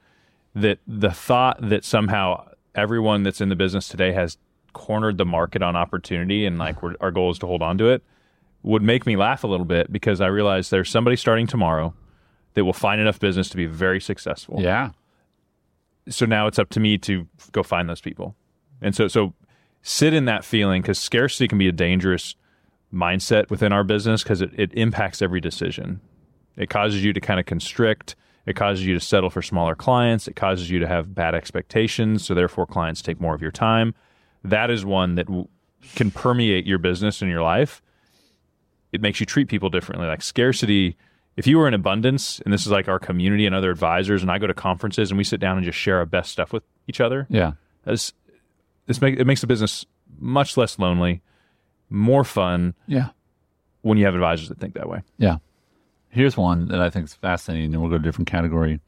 that 0.54 0.80
the 0.86 1.12
thought 1.12 1.58
that 1.62 1.86
somehow 1.86 2.45
everyone 2.76 3.23
that's 3.23 3.39
in 3.39 3.49
the 3.49 3.56
business 3.56 3.88
today 3.88 4.12
has 4.12 4.38
cornered 4.73 5.17
the 5.17 5.26
market 5.26 5.62
on 5.62 5.76
opportunity 5.76 6.45
and 6.45 6.58
like 6.58 6.76
our 6.99 7.12
goal 7.12 7.32
is 7.32 7.39
to 7.39 7.47
hold 7.47 7.62
on 7.62 7.78
to 7.78 7.88
it 7.88 8.04
would 8.63 8.82
make 8.82 9.06
me 9.06 9.15
laugh 9.15 9.43
a 9.43 9.47
little 9.47 9.65
bit 9.65 9.91
because 9.93 10.19
I 10.19 10.28
realize 10.28 10.71
there's 10.71 10.89
somebody 10.89 11.15
starting 11.15 11.47
tomorrow 11.47 11.93
that 12.56 12.65
will 12.65 12.73
find 12.73 12.99
enough 12.99 13.19
business 13.19 13.47
to 13.49 13.58
be 13.58 13.67
very 13.67 14.02
successful. 14.02 14.60
Yeah. 14.60 14.89
So 16.10 16.26
now 16.26 16.48
it's 16.48 16.60
up 16.60 16.70
to 16.72 16.80
me 16.80 16.98
to 17.00 17.28
go 17.52 17.63
find 17.63 17.89
those 17.89 18.02
people. 18.02 18.36
And 18.82 18.96
so 18.96 19.08
so 19.08 19.34
sit 19.82 20.13
in 20.13 20.26
that 20.26 20.44
feeling 20.44 20.82
because 20.82 21.00
scarcity 21.00 21.48
can 21.48 21.58
be 21.58 21.68
a 21.68 21.72
dangerous 21.72 22.36
mindset 22.94 23.50
within 23.50 23.74
our 23.74 23.84
business 23.84 24.24
because 24.24 24.42
it, 24.42 24.52
it 24.54 24.74
impacts 24.74 25.22
every 25.22 25.39
decision. 25.39 26.00
It 26.56 26.70
causes 26.70 27.04
you 27.04 27.13
to 27.13 27.20
kind 27.20 27.39
of 27.39 27.46
constrict. 27.46 28.16
It 28.46 28.56
causes 28.56 28.86
you 28.86 28.94
to 28.94 29.00
settle 29.00 29.30
for 29.30 29.42
smaller 29.42 29.76
clients. 29.76 30.28
It 30.28 30.36
causes 30.36 30.70
you 30.70 30.80
to 30.80 30.88
have 30.88 31.16
bad 31.16 31.34
expectations. 31.34 32.26
So 32.26 32.34
therefore, 32.34 32.66
clients 32.66 33.02
take 33.02 33.20
more 33.20 33.34
of 33.34 33.42
your 33.42 33.52
time. 33.52 33.96
That 34.44 34.70
is 34.70 34.86
one 34.86 35.16
that 35.16 35.28
w- 35.28 35.48
can 35.96 36.12
permeate 36.12 36.66
your 36.66 36.78
business 36.78 37.22
and 37.22 37.32
your 37.32 37.42
life. 37.42 37.82
It 38.92 39.02
makes 39.02 39.20
you 39.20 39.26
treat 39.26 39.48
people 39.48 39.70
differently. 39.70 40.08
Like 40.08 40.22
scarcity, 40.22 40.98
if 41.36 41.48
you 41.48 41.58
were 41.58 41.67
in 41.67 41.74
abundance, 41.74 42.39
and 42.41 42.54
this 42.54 42.62
is 42.65 42.72
like 42.72 42.88
our 42.88 43.00
community 43.00 43.46
and 43.46 43.56
other 43.56 43.72
advisors, 43.72 44.22
and 44.22 44.32
I 44.32 44.38
go 44.38 44.48
to 44.48 44.54
conferences 44.54 45.10
and 45.12 45.17
we 45.17 45.24
sit 45.24 45.39
down 45.39 45.58
and 45.58 45.65
just 45.65 45.78
share 45.78 45.98
our 45.98 46.06
best 46.06 46.32
stuff 46.32 46.54
with 46.54 46.63
each 46.88 47.02
other. 47.02 47.26
Yeah. 47.30 47.54
This, 47.86 48.13
this 48.86 49.02
make, 49.02 49.19
it 49.19 49.26
makes 49.26 49.41
the 49.41 49.48
business 49.48 49.86
much 50.19 50.58
less 50.58 50.78
lonely, 50.80 51.22
more 51.89 52.24
fun 52.24 52.74
Yeah. 52.88 53.10
when 53.82 53.98
you 53.98 54.06
have 54.06 54.13
advisors 54.15 54.50
that 54.50 54.60
think 54.60 54.76
that 54.76 54.88
way. 54.88 55.02
Yeah. 55.17 55.38
Here's 56.10 56.38
one 56.38 56.67
that 56.67 56.80
I 56.80 56.89
think 56.89 57.06
is 57.06 57.13
fascinating, 57.15 57.74
and 57.74 57.82
we'll 57.82 57.89
go 57.89 57.98
to 57.98 58.02
a 58.02 58.04
different 58.04 58.28
category. 58.30 58.80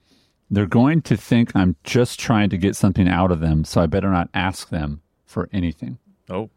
They're 0.52 0.68
going 0.68 1.02
to 1.04 1.18
think 1.18 1.56
I'm 1.56 1.76
just 1.84 2.20
trying 2.20 2.52
to 2.52 2.58
get 2.58 2.76
something 2.76 3.10
out 3.10 3.32
of 3.32 3.40
them, 3.40 3.64
so 3.66 3.82
I 3.82 3.88
better 3.88 4.12
not 4.12 4.30
ask 4.36 4.70
them 4.70 5.02
for 5.26 5.50
anything. 5.52 5.98
Oh, 6.30 6.50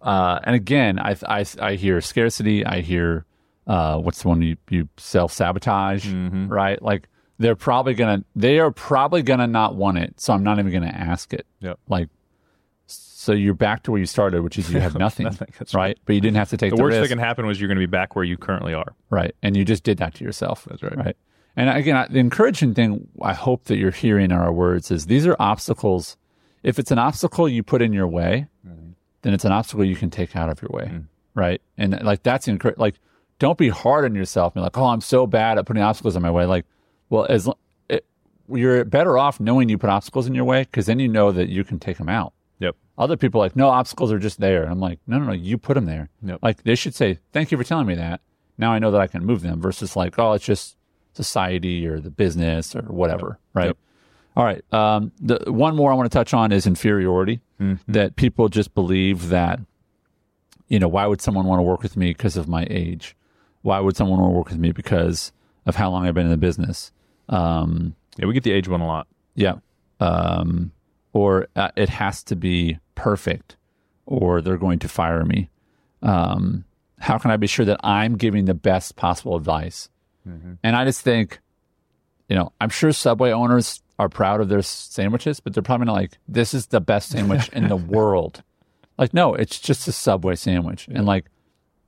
Uh, 0.00 0.38
and 0.44 0.54
again, 0.54 0.98
I, 1.00 1.16
I, 1.26 1.44
I 1.60 1.74
hear 1.74 2.00
scarcity. 2.00 2.64
I 2.64 2.80
hear 2.82 3.24
uh, 3.66 3.98
what's 3.98 4.22
the 4.22 4.28
one 4.28 4.42
you, 4.42 4.56
you 4.70 4.88
self 4.96 5.32
sabotage, 5.32 6.06
mm-hmm. 6.06 6.48
right? 6.48 6.80
Like 6.82 7.08
they're 7.38 7.56
probably 7.56 7.94
gonna 7.94 8.24
they 8.36 8.58
are 8.58 8.70
probably 8.70 9.22
gonna 9.22 9.46
not 9.46 9.74
want 9.74 9.98
it, 9.98 10.20
so 10.20 10.32
I'm 10.32 10.44
not 10.44 10.58
even 10.58 10.72
gonna 10.72 10.86
ask 10.86 11.32
it. 11.32 11.46
Yep. 11.60 11.78
Like, 11.88 12.08
so 12.86 13.32
you're 13.32 13.54
back 13.54 13.82
to 13.84 13.90
where 13.90 13.98
you 13.98 14.06
started, 14.06 14.42
which 14.42 14.58
is 14.58 14.70
you 14.70 14.80
have 14.80 14.94
nothing, 14.98 15.24
Nothing, 15.24 15.48
that's 15.58 15.74
right? 15.74 15.98
But 16.04 16.14
you 16.14 16.20
didn't 16.20 16.36
have 16.36 16.50
to 16.50 16.56
take 16.56 16.70
the 16.70 16.76
the, 16.76 16.82
worst 16.82 16.96
risk. 16.96 17.08
that 17.08 17.08
can 17.08 17.18
happen 17.18 17.46
was 17.46 17.60
you're 17.60 17.68
going 17.68 17.78
to 17.78 17.86
be 17.86 17.90
back 17.90 18.14
where 18.14 18.24
you 18.24 18.36
currently 18.36 18.74
are. 18.74 18.94
Right. 19.08 19.34
And 19.42 19.56
you 19.56 19.64
just 19.64 19.82
did 19.82 19.96
that 19.98 20.14
to 20.16 20.24
yourself. 20.24 20.66
That's 20.68 20.82
right. 20.82 20.96
Right. 20.96 21.16
And 21.56 21.70
again, 21.70 21.96
I- 21.96 22.06
the 22.06 22.18
encouraging 22.18 22.74
thing 22.74 23.08
I 23.22 23.32
hope 23.32 23.64
that 23.64 23.78
you're 23.78 23.90
hearing 23.90 24.26
in 24.26 24.32
our 24.32 24.52
words 24.52 24.90
is 24.90 25.06
these 25.06 25.26
are 25.26 25.36
obstacles. 25.38 26.18
If 26.62 26.78
it's 26.78 26.90
an 26.90 26.98
obstacle 26.98 27.48
you 27.48 27.62
put 27.62 27.80
in 27.80 27.94
your 27.94 28.06
way, 28.06 28.46
mm-hmm. 28.66 28.90
then 29.22 29.32
it's 29.32 29.46
an 29.46 29.52
obstacle 29.52 29.86
you 29.86 29.96
can 29.96 30.10
take 30.10 30.36
out 30.36 30.50
of 30.50 30.60
your 30.60 30.70
way. 30.70 30.90
Mm. 30.92 31.06
Right. 31.34 31.62
And 31.78 32.02
like 32.02 32.22
that's 32.22 32.46
encourage. 32.46 32.76
Like, 32.76 32.96
don't 33.44 33.58
be 33.58 33.68
hard 33.68 34.06
on 34.06 34.14
yourself. 34.14 34.54
Be 34.54 34.60
like, 34.60 34.78
oh, 34.78 34.86
I'm 34.86 35.02
so 35.02 35.26
bad 35.26 35.58
at 35.58 35.66
putting 35.66 35.82
obstacles 35.82 36.16
in 36.16 36.22
my 36.22 36.30
way. 36.30 36.46
Like, 36.46 36.64
well, 37.10 37.26
as 37.28 37.46
it, 37.90 38.06
you're 38.48 38.86
better 38.86 39.18
off 39.18 39.38
knowing 39.38 39.68
you 39.68 39.76
put 39.76 39.90
obstacles 39.90 40.26
in 40.26 40.34
your 40.34 40.46
way 40.46 40.62
because 40.62 40.86
then 40.86 40.98
you 40.98 41.08
know 41.08 41.30
that 41.30 41.50
you 41.50 41.62
can 41.62 41.78
take 41.78 41.98
them 41.98 42.08
out. 42.08 42.32
Yep. 42.60 42.74
Other 42.96 43.18
people 43.18 43.42
are 43.42 43.44
like, 43.44 43.54
no, 43.54 43.68
obstacles 43.68 44.10
are 44.12 44.18
just 44.18 44.40
there. 44.40 44.64
I'm 44.64 44.80
like, 44.80 44.98
no, 45.06 45.18
no, 45.18 45.26
no, 45.26 45.32
you 45.34 45.58
put 45.58 45.74
them 45.74 45.84
there. 45.84 46.08
Yep. 46.22 46.38
Like 46.40 46.62
they 46.62 46.74
should 46.74 46.94
say, 46.94 47.18
thank 47.32 47.52
you 47.52 47.58
for 47.58 47.64
telling 47.64 47.86
me 47.86 47.94
that. 47.96 48.22
Now 48.56 48.72
I 48.72 48.78
know 48.78 48.90
that 48.92 49.00
I 49.02 49.08
can 49.08 49.26
move 49.26 49.42
them 49.42 49.60
versus 49.60 49.94
like, 49.94 50.18
oh, 50.18 50.32
it's 50.32 50.46
just 50.46 50.78
society 51.12 51.86
or 51.86 52.00
the 52.00 52.10
business 52.10 52.74
or 52.74 52.80
whatever. 52.84 53.38
Right. 53.52 53.66
Yep. 53.66 53.76
All 54.36 54.44
right. 54.44 54.64
Um, 54.72 55.12
the 55.20 55.52
one 55.52 55.76
more 55.76 55.92
I 55.92 55.94
want 55.94 56.10
to 56.10 56.18
touch 56.18 56.32
on 56.32 56.50
is 56.50 56.66
inferiority. 56.66 57.42
That 57.88 58.16
people 58.16 58.48
just 58.48 58.74
believe 58.74 59.28
that, 59.28 59.60
you 60.68 60.78
know, 60.78 60.88
why 60.88 61.06
would 61.06 61.20
someone 61.20 61.44
want 61.44 61.58
to 61.58 61.62
work 61.62 61.82
with 61.82 61.94
me 61.94 62.08
because 62.08 62.38
of 62.38 62.48
my 62.48 62.66
age? 62.70 63.14
Why 63.64 63.80
would 63.80 63.96
someone 63.96 64.20
want 64.20 64.30
to 64.32 64.36
work 64.38 64.48
with 64.50 64.58
me 64.58 64.72
because 64.72 65.32
of 65.66 65.74
how 65.74 65.90
long 65.90 66.06
I've 66.06 66.14
been 66.14 66.26
in 66.26 66.30
the 66.30 66.36
business? 66.36 66.92
Um, 67.30 67.96
Yeah, 68.18 68.26
we 68.26 68.34
get 68.34 68.42
the 68.44 68.52
age 68.52 68.68
one 68.68 68.80
a 68.82 68.86
lot. 68.86 69.06
yeah. 69.34 69.54
Um, 70.00 70.70
or 71.14 71.46
uh, 71.56 71.70
it 71.76 71.88
has 71.88 72.22
to 72.24 72.36
be 72.36 72.78
perfect, 72.94 73.56
or 74.04 74.40
they're 74.42 74.58
going 74.58 74.80
to 74.80 74.88
fire 74.88 75.24
me. 75.24 75.48
Um, 76.02 76.64
how 76.98 77.16
can 77.18 77.30
I 77.30 77.36
be 77.36 77.46
sure 77.46 77.64
that 77.64 77.80
I'm 77.84 78.16
giving 78.16 78.44
the 78.46 78.54
best 78.54 78.96
possible 78.96 79.36
advice? 79.36 79.88
And 80.62 80.74
I 80.76 80.84
just 80.84 81.00
think, 81.02 81.38
you 82.28 82.36
know, 82.36 82.52
I'm 82.60 82.70
sure 82.70 82.92
Subway 82.92 83.30
owners 83.30 83.82
are 83.98 84.08
proud 84.08 84.40
of 84.40 84.48
their 84.48 84.62
sandwiches, 84.62 85.38
but 85.40 85.54
they're 85.54 85.62
probably 85.62 85.86
not 85.86 85.92
like, 85.94 86.18
this 86.26 86.52
is 86.54 86.66
the 86.66 86.80
best 86.80 87.10
sandwich 87.10 87.48
in 87.50 87.68
the 87.68 87.76
world. 87.96 88.42
Like, 88.98 89.14
no, 89.14 89.34
it's 89.34 89.60
just 89.60 89.86
a 89.86 89.92
Subway 89.92 90.34
sandwich. 90.34 90.88
And 90.88 91.04
like, 91.06 91.26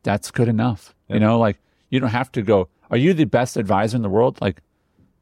that's 0.04 0.30
good 0.30 0.48
enough. 0.48 0.94
You 1.08 1.18
know, 1.18 1.38
like, 1.38 1.58
you 1.90 2.00
don't 2.00 2.10
have 2.10 2.30
to 2.32 2.42
go, 2.42 2.68
are 2.90 2.96
you 2.96 3.14
the 3.14 3.24
best 3.24 3.56
advisor 3.56 3.96
in 3.96 4.02
the 4.02 4.08
world? 4.08 4.38
Like, 4.40 4.62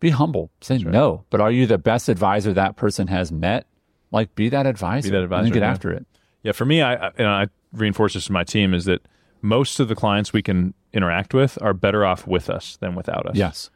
be 0.00 0.11
humble. 0.11 0.50
Say 0.61 0.79
no. 0.79 1.24
But 1.31 1.40
are 1.40 1.50
you 1.50 1.66
the 1.66 1.79
best 1.79 2.09
advisor 2.09 2.53
that 2.53 2.77
person 2.77 3.07
has 3.09 3.33
met? 3.33 3.66
Like, 4.11 4.35
be 4.35 4.48
that 4.50 4.66
advisor. 4.66 5.09
Be 5.09 5.11
that 5.11 5.16
And 5.16 5.24
advisor, 5.24 5.42
then 5.44 5.53
get 5.53 5.62
yeah. 5.62 5.70
after 5.70 5.90
it. 5.90 6.07
Yeah, 6.42 6.53
for 6.53 6.64
me, 6.64 6.83
I, 6.83 6.94
I 6.94 7.11
and 7.16 7.27
I 7.27 7.46
reinforce 7.72 8.14
this 8.14 8.27
to 8.27 8.33
my 8.33 8.44
team 8.44 8.74
is 8.74 8.85
that 8.85 9.07
most 9.42 9.81
of 9.81 9.88
the 9.88 9.94
clients 9.94 10.33
we 10.33 10.42
can 10.42 10.74
interact 10.92 11.35
with 11.35 11.59
are 11.61 11.74
better 11.74 12.05
off 12.05 12.27
with 12.27 12.48
us 12.48 12.77
than 12.81 12.94
without 12.94 13.27
us. 13.27 13.37
Yes. 13.37 13.70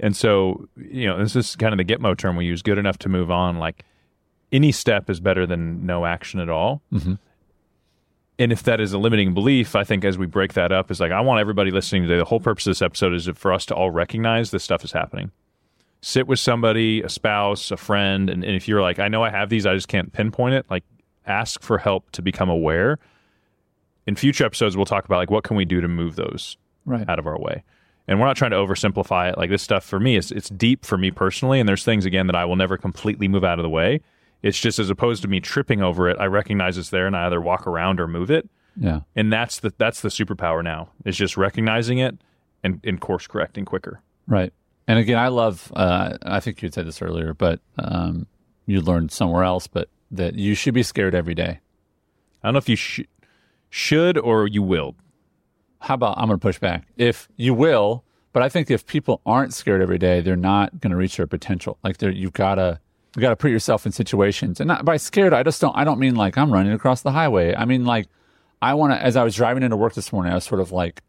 And 0.00 0.16
so, 0.16 0.68
you 0.76 1.06
know, 1.06 1.18
this 1.18 1.36
is 1.36 1.54
kind 1.56 1.72
of 1.72 1.78
the 1.78 1.84
Gitmo 1.84 2.16
term 2.16 2.36
we 2.36 2.46
use, 2.46 2.62
good 2.62 2.78
enough 2.78 2.98
to 2.98 3.08
move 3.08 3.30
on. 3.30 3.58
Like 3.58 3.84
any 4.50 4.72
step 4.72 5.08
is 5.08 5.20
better 5.20 5.46
than 5.46 5.86
no 5.86 6.04
action 6.06 6.40
at 6.40 6.48
all. 6.48 6.82
Mm-hmm. 6.92 7.14
And 8.42 8.50
if 8.50 8.64
that 8.64 8.80
is 8.80 8.92
a 8.92 8.98
limiting 8.98 9.34
belief, 9.34 9.76
I 9.76 9.84
think 9.84 10.04
as 10.04 10.18
we 10.18 10.26
break 10.26 10.54
that 10.54 10.72
up, 10.72 10.90
is 10.90 10.98
like 10.98 11.12
I 11.12 11.20
want 11.20 11.40
everybody 11.40 11.70
listening 11.70 12.02
today. 12.02 12.16
The 12.16 12.24
whole 12.24 12.40
purpose 12.40 12.66
of 12.66 12.72
this 12.72 12.82
episode 12.82 13.14
is 13.14 13.28
for 13.36 13.52
us 13.52 13.64
to 13.66 13.74
all 13.76 13.92
recognize 13.92 14.50
this 14.50 14.64
stuff 14.64 14.82
is 14.82 14.90
happening. 14.90 15.30
Sit 16.00 16.26
with 16.26 16.40
somebody, 16.40 17.02
a 17.02 17.08
spouse, 17.08 17.70
a 17.70 17.76
friend, 17.76 18.28
and, 18.28 18.42
and 18.42 18.56
if 18.56 18.66
you're 18.66 18.82
like, 18.82 18.98
I 18.98 19.06
know 19.06 19.22
I 19.22 19.30
have 19.30 19.48
these, 19.48 19.64
I 19.64 19.74
just 19.74 19.86
can't 19.86 20.12
pinpoint 20.12 20.54
it. 20.54 20.66
Like, 20.68 20.82
ask 21.24 21.62
for 21.62 21.78
help 21.78 22.10
to 22.12 22.22
become 22.22 22.48
aware. 22.50 22.98
In 24.08 24.16
future 24.16 24.44
episodes, 24.44 24.76
we'll 24.76 24.86
talk 24.86 25.04
about 25.04 25.18
like 25.18 25.30
what 25.30 25.44
can 25.44 25.56
we 25.56 25.64
do 25.64 25.80
to 25.80 25.86
move 25.86 26.16
those 26.16 26.56
Right. 26.84 27.08
out 27.08 27.20
of 27.20 27.28
our 27.28 27.38
way. 27.38 27.62
And 28.08 28.18
we're 28.18 28.26
not 28.26 28.36
trying 28.36 28.50
to 28.50 28.56
oversimplify 28.56 29.30
it. 29.30 29.38
Like 29.38 29.50
this 29.50 29.62
stuff 29.62 29.84
for 29.84 30.00
me, 30.00 30.16
is 30.16 30.32
it's 30.32 30.48
deep 30.48 30.84
for 30.84 30.98
me 30.98 31.12
personally, 31.12 31.60
and 31.60 31.68
there's 31.68 31.84
things 31.84 32.04
again 32.04 32.26
that 32.26 32.34
I 32.34 32.44
will 32.44 32.56
never 32.56 32.76
completely 32.76 33.28
move 33.28 33.44
out 33.44 33.60
of 33.60 33.62
the 33.62 33.70
way. 33.70 34.00
It's 34.42 34.58
just 34.58 34.78
as 34.78 34.90
opposed 34.90 35.22
to 35.22 35.28
me 35.28 35.40
tripping 35.40 35.82
over 35.82 36.08
it, 36.08 36.16
I 36.18 36.26
recognize 36.26 36.76
it's 36.76 36.90
there 36.90 37.06
and 37.06 37.16
I 37.16 37.26
either 37.26 37.40
walk 37.40 37.66
around 37.66 38.00
or 38.00 38.08
move 38.08 38.30
it. 38.30 38.48
Yeah. 38.76 39.00
And 39.14 39.32
that's 39.32 39.60
the 39.60 39.72
that's 39.78 40.00
the 40.00 40.08
superpower 40.08 40.64
now. 40.64 40.90
It's 41.04 41.16
just 41.16 41.36
recognizing 41.36 41.98
it 41.98 42.16
and, 42.64 42.80
and 42.84 43.00
course 43.00 43.26
correcting 43.26 43.64
quicker. 43.64 44.00
Right. 44.26 44.52
And 44.88 44.98
again, 44.98 45.18
I 45.18 45.28
love, 45.28 45.72
uh, 45.76 46.18
I 46.22 46.40
think 46.40 46.60
you 46.60 46.70
said 46.70 46.86
this 46.86 47.02
earlier, 47.02 47.34
but 47.34 47.60
um, 47.78 48.26
you 48.66 48.80
learned 48.80 49.12
somewhere 49.12 49.44
else, 49.44 49.68
but 49.68 49.88
that 50.10 50.34
you 50.34 50.54
should 50.54 50.74
be 50.74 50.82
scared 50.82 51.14
every 51.14 51.34
day. 51.34 51.60
I 52.42 52.48
don't 52.48 52.54
know 52.54 52.58
if 52.58 52.68
you 52.68 52.76
sh- 52.76 53.00
should 53.70 54.18
or 54.18 54.48
you 54.48 54.62
will. 54.62 54.96
How 55.80 55.94
about, 55.94 56.18
I'm 56.18 56.26
going 56.26 56.38
to 56.38 56.42
push 56.42 56.58
back. 56.58 56.86
If 56.96 57.28
you 57.36 57.54
will, 57.54 58.04
but 58.32 58.42
I 58.42 58.48
think 58.48 58.70
if 58.70 58.86
people 58.86 59.20
aren't 59.24 59.54
scared 59.54 59.82
every 59.82 59.98
day, 59.98 60.20
they're 60.20 60.36
not 60.36 60.80
going 60.80 60.90
to 60.90 60.96
reach 60.96 61.16
their 61.16 61.26
potential. 61.26 61.78
Like 61.84 61.98
they're, 61.98 62.10
you've 62.10 62.32
got 62.32 62.56
to, 62.56 62.80
you 63.16 63.20
got 63.22 63.30
to 63.30 63.36
put 63.36 63.50
yourself 63.50 63.84
in 63.86 63.92
situations. 63.92 64.60
And 64.60 64.68
not 64.68 64.84
by 64.84 64.96
scared, 64.96 65.32
I 65.32 65.42
just 65.42 65.60
don't, 65.60 65.76
I 65.76 65.84
don't 65.84 65.98
mean 65.98 66.14
like 66.14 66.38
I'm 66.38 66.52
running 66.52 66.72
across 66.72 67.02
the 67.02 67.12
highway. 67.12 67.54
I 67.54 67.64
mean 67.64 67.84
like, 67.84 68.08
I 68.60 68.74
want 68.74 68.92
to, 68.92 69.02
as 69.02 69.16
I 69.16 69.24
was 69.24 69.34
driving 69.34 69.62
into 69.62 69.76
work 69.76 69.94
this 69.94 70.12
morning, 70.12 70.32
I 70.32 70.36
was 70.36 70.44
sort 70.44 70.60
of 70.60 70.72
like, 70.72 71.02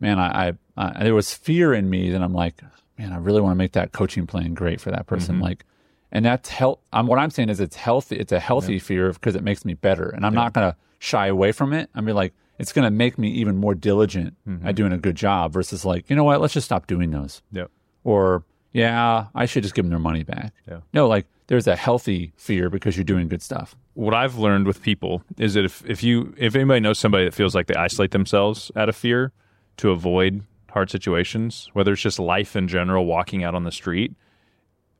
man, 0.00 0.18
I, 0.18 0.48
I, 0.48 0.52
I 0.76 1.04
there 1.04 1.14
was 1.14 1.32
fear 1.34 1.72
in 1.74 1.88
me 1.90 2.10
that 2.10 2.22
I'm 2.22 2.32
like, 2.34 2.60
man, 2.98 3.12
I 3.12 3.16
really 3.18 3.40
want 3.40 3.52
to 3.52 3.56
make 3.58 3.72
that 3.72 3.92
coaching 3.92 4.26
plan 4.26 4.54
great 4.54 4.80
for 4.80 4.90
that 4.90 5.06
person. 5.06 5.38
Like, 5.40 5.64
and 6.10 6.24
that's 6.24 6.48
health. 6.48 6.78
Um, 6.92 7.06
what 7.06 7.18
I'm 7.18 7.30
saying 7.30 7.48
is 7.50 7.60
it's 7.60 7.76
healthy. 7.76 8.16
It's 8.16 8.32
a 8.32 8.40
healthy 8.40 8.78
fear 8.78 9.12
because 9.12 9.34
it 9.36 9.42
makes 9.42 9.64
me 9.64 9.74
better, 9.74 10.08
and 10.10 10.24
I'm 10.24 10.32
not 10.34 10.52
going 10.52 10.70
to 10.70 10.76
shy 11.00 11.26
away 11.26 11.50
from 11.52 11.72
it. 11.72 11.90
I 11.94 12.00
mean, 12.00 12.14
like 12.14 12.32
it's 12.58 12.72
going 12.72 12.84
to 12.84 12.90
make 12.90 13.18
me 13.18 13.30
even 13.32 13.56
more 13.56 13.74
diligent 13.74 14.34
Mm-hmm. 14.48 14.66
at 14.66 14.76
doing 14.76 14.92
a 14.92 14.96
good 14.98 15.16
job 15.16 15.52
versus 15.52 15.84
like 15.84 16.08
you 16.08 16.14
know 16.16 16.22
what, 16.24 16.40
let's 16.40 16.54
just 16.54 16.66
stop 16.66 16.86
doing 16.86 17.10
those, 17.10 17.42
Yep. 17.52 17.70
or 18.04 18.44
yeah, 18.72 19.26
I 19.34 19.46
should 19.46 19.62
just 19.64 19.74
give 19.74 19.84
them 19.84 19.90
their 19.90 19.98
money 19.98 20.22
back. 20.22 20.52
Yeah. 20.68 20.78
No, 20.92 21.08
like 21.08 21.26
there's 21.46 21.66
a 21.66 21.76
healthy 21.76 22.32
fear 22.36 22.70
because 22.70 22.96
you're 22.96 23.04
doing 23.04 23.28
good 23.28 23.42
stuff. 23.42 23.76
what 23.94 24.14
I've 24.14 24.36
learned 24.36 24.66
with 24.66 24.82
people 24.82 25.22
is 25.38 25.54
that 25.54 25.64
if, 25.64 25.84
if 25.86 26.02
you 26.02 26.34
if 26.36 26.54
anybody 26.54 26.80
knows 26.80 26.98
somebody 26.98 27.24
that 27.24 27.34
feels 27.34 27.54
like 27.54 27.66
they 27.66 27.74
isolate 27.74 28.10
themselves 28.10 28.70
out 28.76 28.88
of 28.88 28.96
fear 28.96 29.32
to 29.76 29.90
avoid 29.90 30.42
hard 30.70 30.90
situations, 30.90 31.68
whether 31.72 31.92
it's 31.92 32.02
just 32.02 32.18
life 32.18 32.56
in 32.56 32.66
general, 32.66 33.06
walking 33.06 33.44
out 33.44 33.54
on 33.54 33.64
the 33.64 33.72
street 33.72 34.12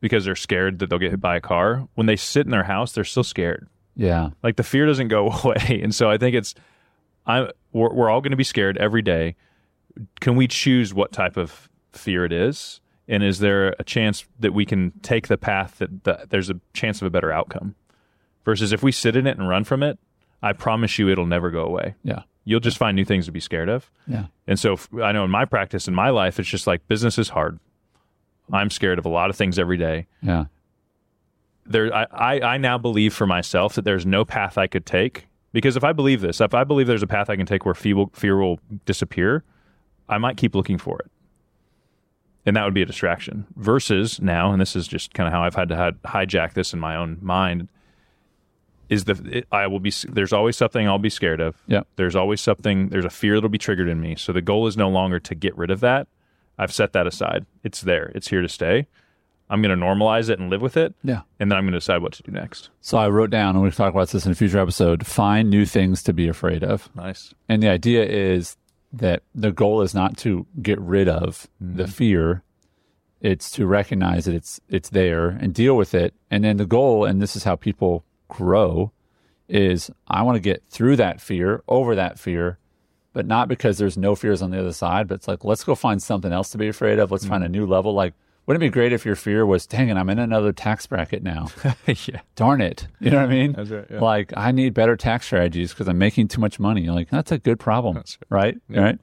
because 0.00 0.24
they're 0.24 0.36
scared 0.36 0.78
that 0.78 0.90
they'll 0.90 0.98
get 0.98 1.10
hit 1.10 1.20
by 1.20 1.34
a 1.34 1.40
car, 1.40 1.88
when 1.94 2.06
they 2.06 2.16
sit 2.16 2.44
in 2.44 2.50
their 2.50 2.64
house, 2.64 2.92
they're 2.92 3.04
still 3.04 3.24
scared. 3.24 3.66
Yeah, 3.96 4.30
Like 4.42 4.56
the 4.56 4.62
fear 4.62 4.86
doesn't 4.86 5.08
go 5.08 5.30
away, 5.44 5.80
and 5.82 5.94
so 5.94 6.10
I 6.10 6.18
think 6.18 6.36
it's 6.36 6.54
I 7.26 7.48
we're, 7.72 7.92
we're 7.92 8.10
all 8.10 8.20
going 8.20 8.32
to 8.32 8.36
be 8.36 8.44
scared 8.44 8.76
every 8.78 9.02
day. 9.02 9.36
Can 10.20 10.36
we 10.36 10.46
choose 10.46 10.92
what 10.92 11.12
type 11.12 11.36
of 11.36 11.68
fear 11.92 12.24
it 12.24 12.32
is? 12.32 12.80
And 13.06 13.22
is 13.22 13.38
there 13.40 13.74
a 13.78 13.84
chance 13.84 14.24
that 14.40 14.54
we 14.54 14.64
can 14.64 14.92
take 15.02 15.28
the 15.28 15.36
path 15.36 15.78
that, 15.78 16.04
that 16.04 16.30
there's 16.30 16.48
a 16.50 16.58
chance 16.72 17.02
of 17.02 17.06
a 17.06 17.10
better 17.10 17.30
outcome? 17.30 17.74
Versus 18.44 18.72
if 18.72 18.82
we 18.82 18.92
sit 18.92 19.16
in 19.16 19.26
it 19.26 19.38
and 19.38 19.48
run 19.48 19.64
from 19.64 19.82
it, 19.82 19.98
I 20.42 20.52
promise 20.52 20.98
you 20.98 21.08
it'll 21.08 21.26
never 21.26 21.50
go 21.50 21.64
away. 21.64 21.94
yeah, 22.02 22.22
You'll 22.44 22.60
just 22.60 22.76
find 22.76 22.94
new 22.94 23.04
things 23.06 23.24
to 23.26 23.32
be 23.32 23.40
scared 23.40 23.70
of. 23.70 23.90
yeah, 24.06 24.26
And 24.46 24.58
so 24.58 24.74
if, 24.74 24.88
I 25.02 25.12
know 25.12 25.24
in 25.24 25.30
my 25.30 25.46
practice, 25.46 25.88
in 25.88 25.94
my 25.94 26.10
life, 26.10 26.38
it's 26.38 26.48
just 26.48 26.66
like 26.66 26.86
business 26.88 27.16
is 27.18 27.30
hard. 27.30 27.58
I'm 28.52 28.68
scared 28.68 28.98
of 28.98 29.06
a 29.06 29.08
lot 29.08 29.30
of 29.30 29.36
things 29.36 29.58
every 29.58 29.78
day. 29.78 30.06
yeah, 30.22 30.44
There, 31.66 31.94
I, 31.94 32.06
I, 32.12 32.40
I 32.40 32.56
now 32.58 32.76
believe 32.76 33.14
for 33.14 33.26
myself 33.26 33.74
that 33.74 33.84
there's 33.86 34.04
no 34.04 34.24
path 34.26 34.58
I 34.58 34.66
could 34.66 34.84
take 34.84 35.26
because 35.54 35.76
if 35.76 35.84
I 35.84 35.92
believe 35.94 36.20
this, 36.20 36.40
if 36.42 36.52
I 36.52 36.64
believe 36.64 36.86
there's 36.86 37.02
a 37.02 37.06
path 37.06 37.30
I 37.30 37.36
can 37.36 37.46
take 37.46 37.64
where 37.64 37.74
fear 37.74 37.96
will, 37.96 38.10
fear 38.12 38.36
will 38.36 38.60
disappear, 38.84 39.42
I 40.08 40.18
might 40.18 40.36
keep 40.36 40.54
looking 40.54 40.76
for 40.76 40.98
it, 40.98 41.10
and 42.46 42.56
that 42.56 42.64
would 42.64 42.74
be 42.74 42.82
a 42.82 42.86
distraction. 42.86 43.46
Versus 43.56 44.20
now, 44.20 44.52
and 44.52 44.60
this 44.60 44.76
is 44.76 44.86
just 44.86 45.14
kind 45.14 45.26
of 45.26 45.32
how 45.32 45.42
I've 45.42 45.54
had 45.54 45.68
to 45.70 45.94
hijack 46.04 46.52
this 46.54 46.72
in 46.72 46.80
my 46.80 46.96
own 46.96 47.18
mind. 47.22 47.68
Is 48.90 49.04
the 49.04 49.18
it, 49.38 49.46
I 49.50 49.66
will 49.66 49.80
be 49.80 49.90
there's 50.08 50.32
always 50.32 50.56
something 50.56 50.86
I'll 50.86 50.98
be 50.98 51.08
scared 51.10 51.40
of. 51.40 51.56
yeah, 51.66 51.82
There's 51.96 52.14
always 52.14 52.40
something, 52.42 52.90
there's 52.90 53.06
a 53.06 53.10
fear 53.10 53.34
that'll 53.34 53.48
be 53.48 53.56
triggered 53.58 53.88
in 53.88 54.00
me. 54.00 54.14
So 54.14 54.32
the 54.32 54.42
goal 54.42 54.66
is 54.66 54.76
no 54.76 54.90
longer 54.90 55.18
to 55.20 55.34
get 55.34 55.56
rid 55.56 55.70
of 55.70 55.80
that. 55.80 56.06
I've 56.58 56.72
set 56.72 56.92
that 56.92 57.06
aside. 57.06 57.46
It's 57.64 57.80
there, 57.80 58.12
it's 58.14 58.28
here 58.28 58.42
to 58.42 58.48
stay. 58.48 58.86
I'm 59.50 59.60
going 59.62 59.78
to 59.78 59.84
normalize 59.84 60.30
it 60.30 60.38
and 60.38 60.48
live 60.50 60.62
with 60.62 60.76
it. 60.76 60.94
yeah. 61.02 61.20
And 61.38 61.50
then 61.50 61.58
I'm 61.58 61.64
going 61.64 61.72
to 61.72 61.78
decide 61.78 62.00
what 62.02 62.12
to 62.14 62.22
do 62.22 62.30
next. 62.32 62.70
So 62.80 62.96
I 62.96 63.08
wrote 63.08 63.28
down, 63.30 63.54
and 63.54 63.62
we'll 63.62 63.72
talk 63.72 63.92
about 63.92 64.08
this 64.08 64.24
in 64.24 64.32
a 64.32 64.34
future 64.34 64.58
episode. 64.58 65.06
Find 65.06 65.50
new 65.50 65.66
things 65.66 66.02
to 66.04 66.12
be 66.14 66.28
afraid 66.28 66.64
of. 66.64 66.88
Nice. 66.94 67.34
And 67.48 67.62
the 67.62 67.68
idea 67.68 68.04
is 68.04 68.56
that 68.98 69.22
the 69.34 69.52
goal 69.52 69.82
is 69.82 69.94
not 69.94 70.16
to 70.18 70.46
get 70.62 70.80
rid 70.80 71.08
of 71.08 71.48
the 71.60 71.84
mm-hmm. 71.84 71.92
fear. 71.92 72.42
It's 73.20 73.50
to 73.52 73.66
recognize 73.66 74.26
that 74.26 74.34
it's 74.34 74.60
it's 74.68 74.90
there 74.90 75.28
and 75.28 75.54
deal 75.54 75.76
with 75.76 75.94
it. 75.94 76.14
And 76.30 76.44
then 76.44 76.58
the 76.58 76.66
goal, 76.66 77.04
and 77.04 77.20
this 77.20 77.36
is 77.36 77.44
how 77.44 77.56
people 77.56 78.04
grow, 78.28 78.92
is 79.48 79.90
I 80.06 80.22
want 80.22 80.36
to 80.36 80.40
get 80.40 80.62
through 80.68 80.96
that 80.96 81.20
fear, 81.20 81.62
over 81.66 81.94
that 81.94 82.18
fear, 82.18 82.58
but 83.12 83.26
not 83.26 83.48
because 83.48 83.78
there's 83.78 83.96
no 83.96 84.14
fears 84.14 84.42
on 84.42 84.50
the 84.50 84.60
other 84.60 84.72
side, 84.72 85.08
but 85.08 85.16
it's 85.16 85.28
like 85.28 85.44
let's 85.44 85.64
go 85.64 85.74
find 85.74 86.02
something 86.02 86.32
else 86.32 86.50
to 86.50 86.58
be 86.58 86.68
afraid 86.68 86.98
of. 86.98 87.10
Let's 87.10 87.26
find 87.26 87.42
a 87.42 87.46
mm-hmm. 87.46 87.52
new 87.52 87.66
level. 87.66 87.94
Like, 87.94 88.14
wouldn't 88.46 88.62
it 88.62 88.66
be 88.66 88.70
great 88.70 88.92
if 88.92 89.06
your 89.06 89.16
fear 89.16 89.46
was, 89.46 89.66
dang 89.66 89.88
it, 89.88 89.96
I'm 89.96 90.10
in 90.10 90.18
another 90.18 90.52
tax 90.52 90.86
bracket 90.86 91.22
now. 91.22 91.48
yeah. 91.86 92.20
Darn 92.36 92.60
it. 92.60 92.86
You 93.00 93.10
know 93.10 93.18
what 93.18 93.26
I 93.26 93.28
mean? 93.28 93.52
That's 93.52 93.70
right, 93.70 93.86
yeah. 93.90 94.00
Like, 94.00 94.32
I 94.36 94.52
need 94.52 94.74
better 94.74 94.96
tax 94.96 95.26
strategies 95.26 95.70
because 95.70 95.88
I'm 95.88 95.98
making 95.98 96.28
too 96.28 96.40
much 96.40 96.60
money. 96.60 96.88
Like, 96.88 97.08
that's 97.10 97.32
a 97.32 97.38
good 97.38 97.58
problem, 97.58 98.02
right? 98.28 98.58
Right. 98.68 98.98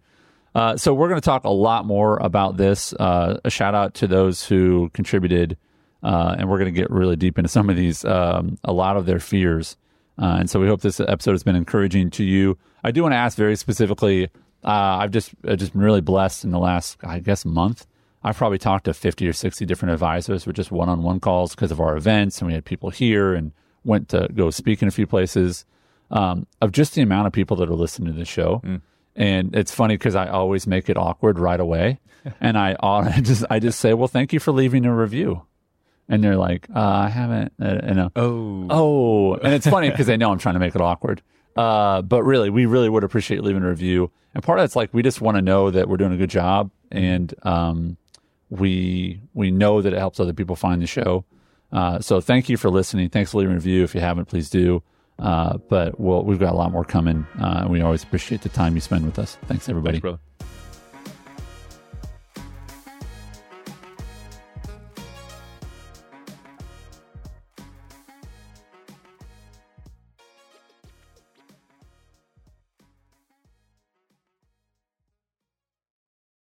Uh, 0.54 0.78
so 0.78 0.94
we're 0.94 1.08
going 1.08 1.20
to 1.20 1.26
talk 1.26 1.44
a 1.44 1.50
lot 1.50 1.86
more 1.86 2.18
about 2.18 2.58
this. 2.58 2.94
Uh, 2.94 3.40
a 3.44 3.50
shout 3.50 3.74
out 3.74 3.94
to 3.96 4.08
those 4.08 4.46
who 4.46 4.90
contributed, 4.94 5.58
uh, 6.04 6.36
and 6.38 6.50
we're 6.50 6.58
going 6.60 6.74
to 6.74 6.80
get 6.80 6.92
really 6.92 7.16
deep 7.16 7.40
into 7.40 7.50
some 7.50 7.70
of 7.70 7.76
these, 7.76 8.04
um, 8.06 8.58
a 8.64 8.74
lot 8.74 8.98
of 8.98 9.06
their 9.06 9.20
fears. 9.20 9.78
Uh, 10.22 10.38
and 10.40 10.50
so 10.50 10.60
we 10.60 10.68
hope 10.68 10.82
this 10.82 11.00
episode 11.00 11.32
has 11.32 11.44
been 11.44 11.56
encouraging 11.56 12.10
to 12.12 12.24
you. 12.24 12.58
I 12.84 12.92
do 12.92 13.02
want 13.02 13.14
to 13.14 13.18
ask 13.18 13.38
very 13.38 13.56
specifically. 13.56 14.26
Uh, 14.64 15.00
I've 15.00 15.12
just 15.12 15.32
I've 15.48 15.58
just 15.58 15.74
been 15.74 15.82
really 15.82 16.02
blessed 16.02 16.44
in 16.44 16.52
the 16.52 16.60
last, 16.60 16.98
I 17.04 17.20
guess, 17.20 17.46
month. 17.46 17.88
I've 18.24 18.38
probably 18.38 18.58
talked 18.58 18.86
to 18.86 18.94
50 18.94 19.28
or 19.28 19.34
60 19.34 19.66
different 19.66 19.94
advisors 19.94 20.46
with 20.46 20.56
just 20.56 20.72
one 20.72 20.90
on 20.90 21.02
one 21.04 21.20
calls 21.20 21.56
because 21.56 21.72
of 21.72 21.80
our 21.80 21.96
events. 21.98 22.40
And 22.40 22.48
we 22.48 22.54
had 22.54 22.66
people 22.66 22.90
here 22.90 23.34
and 23.34 23.52
went 23.84 24.10
to 24.10 24.28
go 24.34 24.50
speak 24.52 24.82
in 24.82 24.88
a 24.88 24.92
few 24.92 25.08
places 25.08 25.66
um, 26.12 26.46
of 26.62 26.72
just 26.72 26.94
the 26.94 27.02
amount 27.02 27.28
of 27.28 27.34
people 27.34 27.58
that 27.58 27.70
are 27.70 27.76
listening 27.76 28.14
to 28.14 28.20
the 28.20 28.26
show. 28.26 28.62
And 29.16 29.56
it's 29.56 29.74
funny 29.74 29.96
because 29.96 30.16
I 30.16 30.28
always 30.28 30.68
make 30.68 30.90
it 30.90 30.98
awkward 30.98 31.40
right 31.40 31.60
away. 31.60 32.00
and 32.42 32.58
I, 32.58 32.76
I 32.82 33.22
just 33.22 33.44
I 33.50 33.60
just 33.60 33.80
say, 33.80 33.94
well, 33.94 34.08
thank 34.08 34.32
you 34.34 34.40
for 34.40 34.52
leaving 34.52 34.86
a 34.86 34.96
review. 34.96 35.44
And 36.08 36.24
they're 36.24 36.38
like, 36.38 36.68
uh, 36.76 36.80
I 36.80 37.10
haven't. 37.10 37.54
Uh, 37.60 37.80
and, 37.84 38.00
uh, 38.00 38.10
Oh. 38.16 38.68
Oh, 38.70 39.34
and 39.36 39.54
it's 39.54 39.66
funny 39.68 39.90
because 39.90 40.08
they 40.08 40.18
know 40.18 40.32
I'm 40.32 40.40
trying 40.40 40.56
to 40.56 40.60
make 40.60 40.76
it 40.76 40.82
awkward. 40.82 41.22
Uh, 41.56 42.02
but 42.02 42.24
really, 42.24 42.50
we 42.50 42.66
really 42.66 42.90
would 42.90 43.04
appreciate 43.04 43.44
leaving 43.44 43.64
a 43.64 43.70
review. 43.70 44.12
And 44.34 44.44
part 44.44 44.60
of 44.60 44.64
that's 44.64 44.76
like 44.76 44.94
we 44.94 45.02
just 45.04 45.22
want 45.22 45.36
to 45.38 45.42
know 45.42 45.72
that 45.72 45.88
we're 45.90 45.98
doing 45.98 46.14
a 46.14 46.18
good 46.18 46.30
job, 46.30 46.70
and 46.92 47.34
um, 47.44 47.98
we 48.52 49.22
we 49.34 49.50
know 49.50 49.82
that 49.82 49.94
it 49.94 49.98
helps 49.98 50.20
other 50.20 50.34
people 50.34 50.56
find 50.56 50.82
the 50.82 50.88
show. 50.88 51.26
Uh, 51.72 52.00
so 52.00 52.22
thank 52.22 52.50
you 52.50 52.58
for 52.58 52.70
listening. 52.70 53.10
Thanks 53.10 53.32
for 53.32 53.40
leaving 53.40 53.54
a 53.54 53.56
review. 53.56 53.84
If 53.84 53.96
you 53.96 54.02
haven't, 54.02 54.26
please 54.26 54.50
do. 54.50 54.84
Uh, 55.18 55.58
but 55.70 56.00
we'll, 56.00 56.24
we've 56.24 56.40
got 56.40 56.54
a 56.54 56.58
lot 56.58 56.72
more 56.72 56.84
coming. 56.84 57.26
Uh, 57.40 57.62
and 57.62 57.70
we 57.70 57.82
always 57.82 58.04
appreciate 58.04 58.42
the 58.42 58.50
time 58.50 58.76
you 58.76 58.82
spend 58.82 59.06
with 59.06 59.18
us. 59.18 59.38
Thanks, 59.48 59.70
everybody. 59.70 60.00
Thanks. 60.00 60.20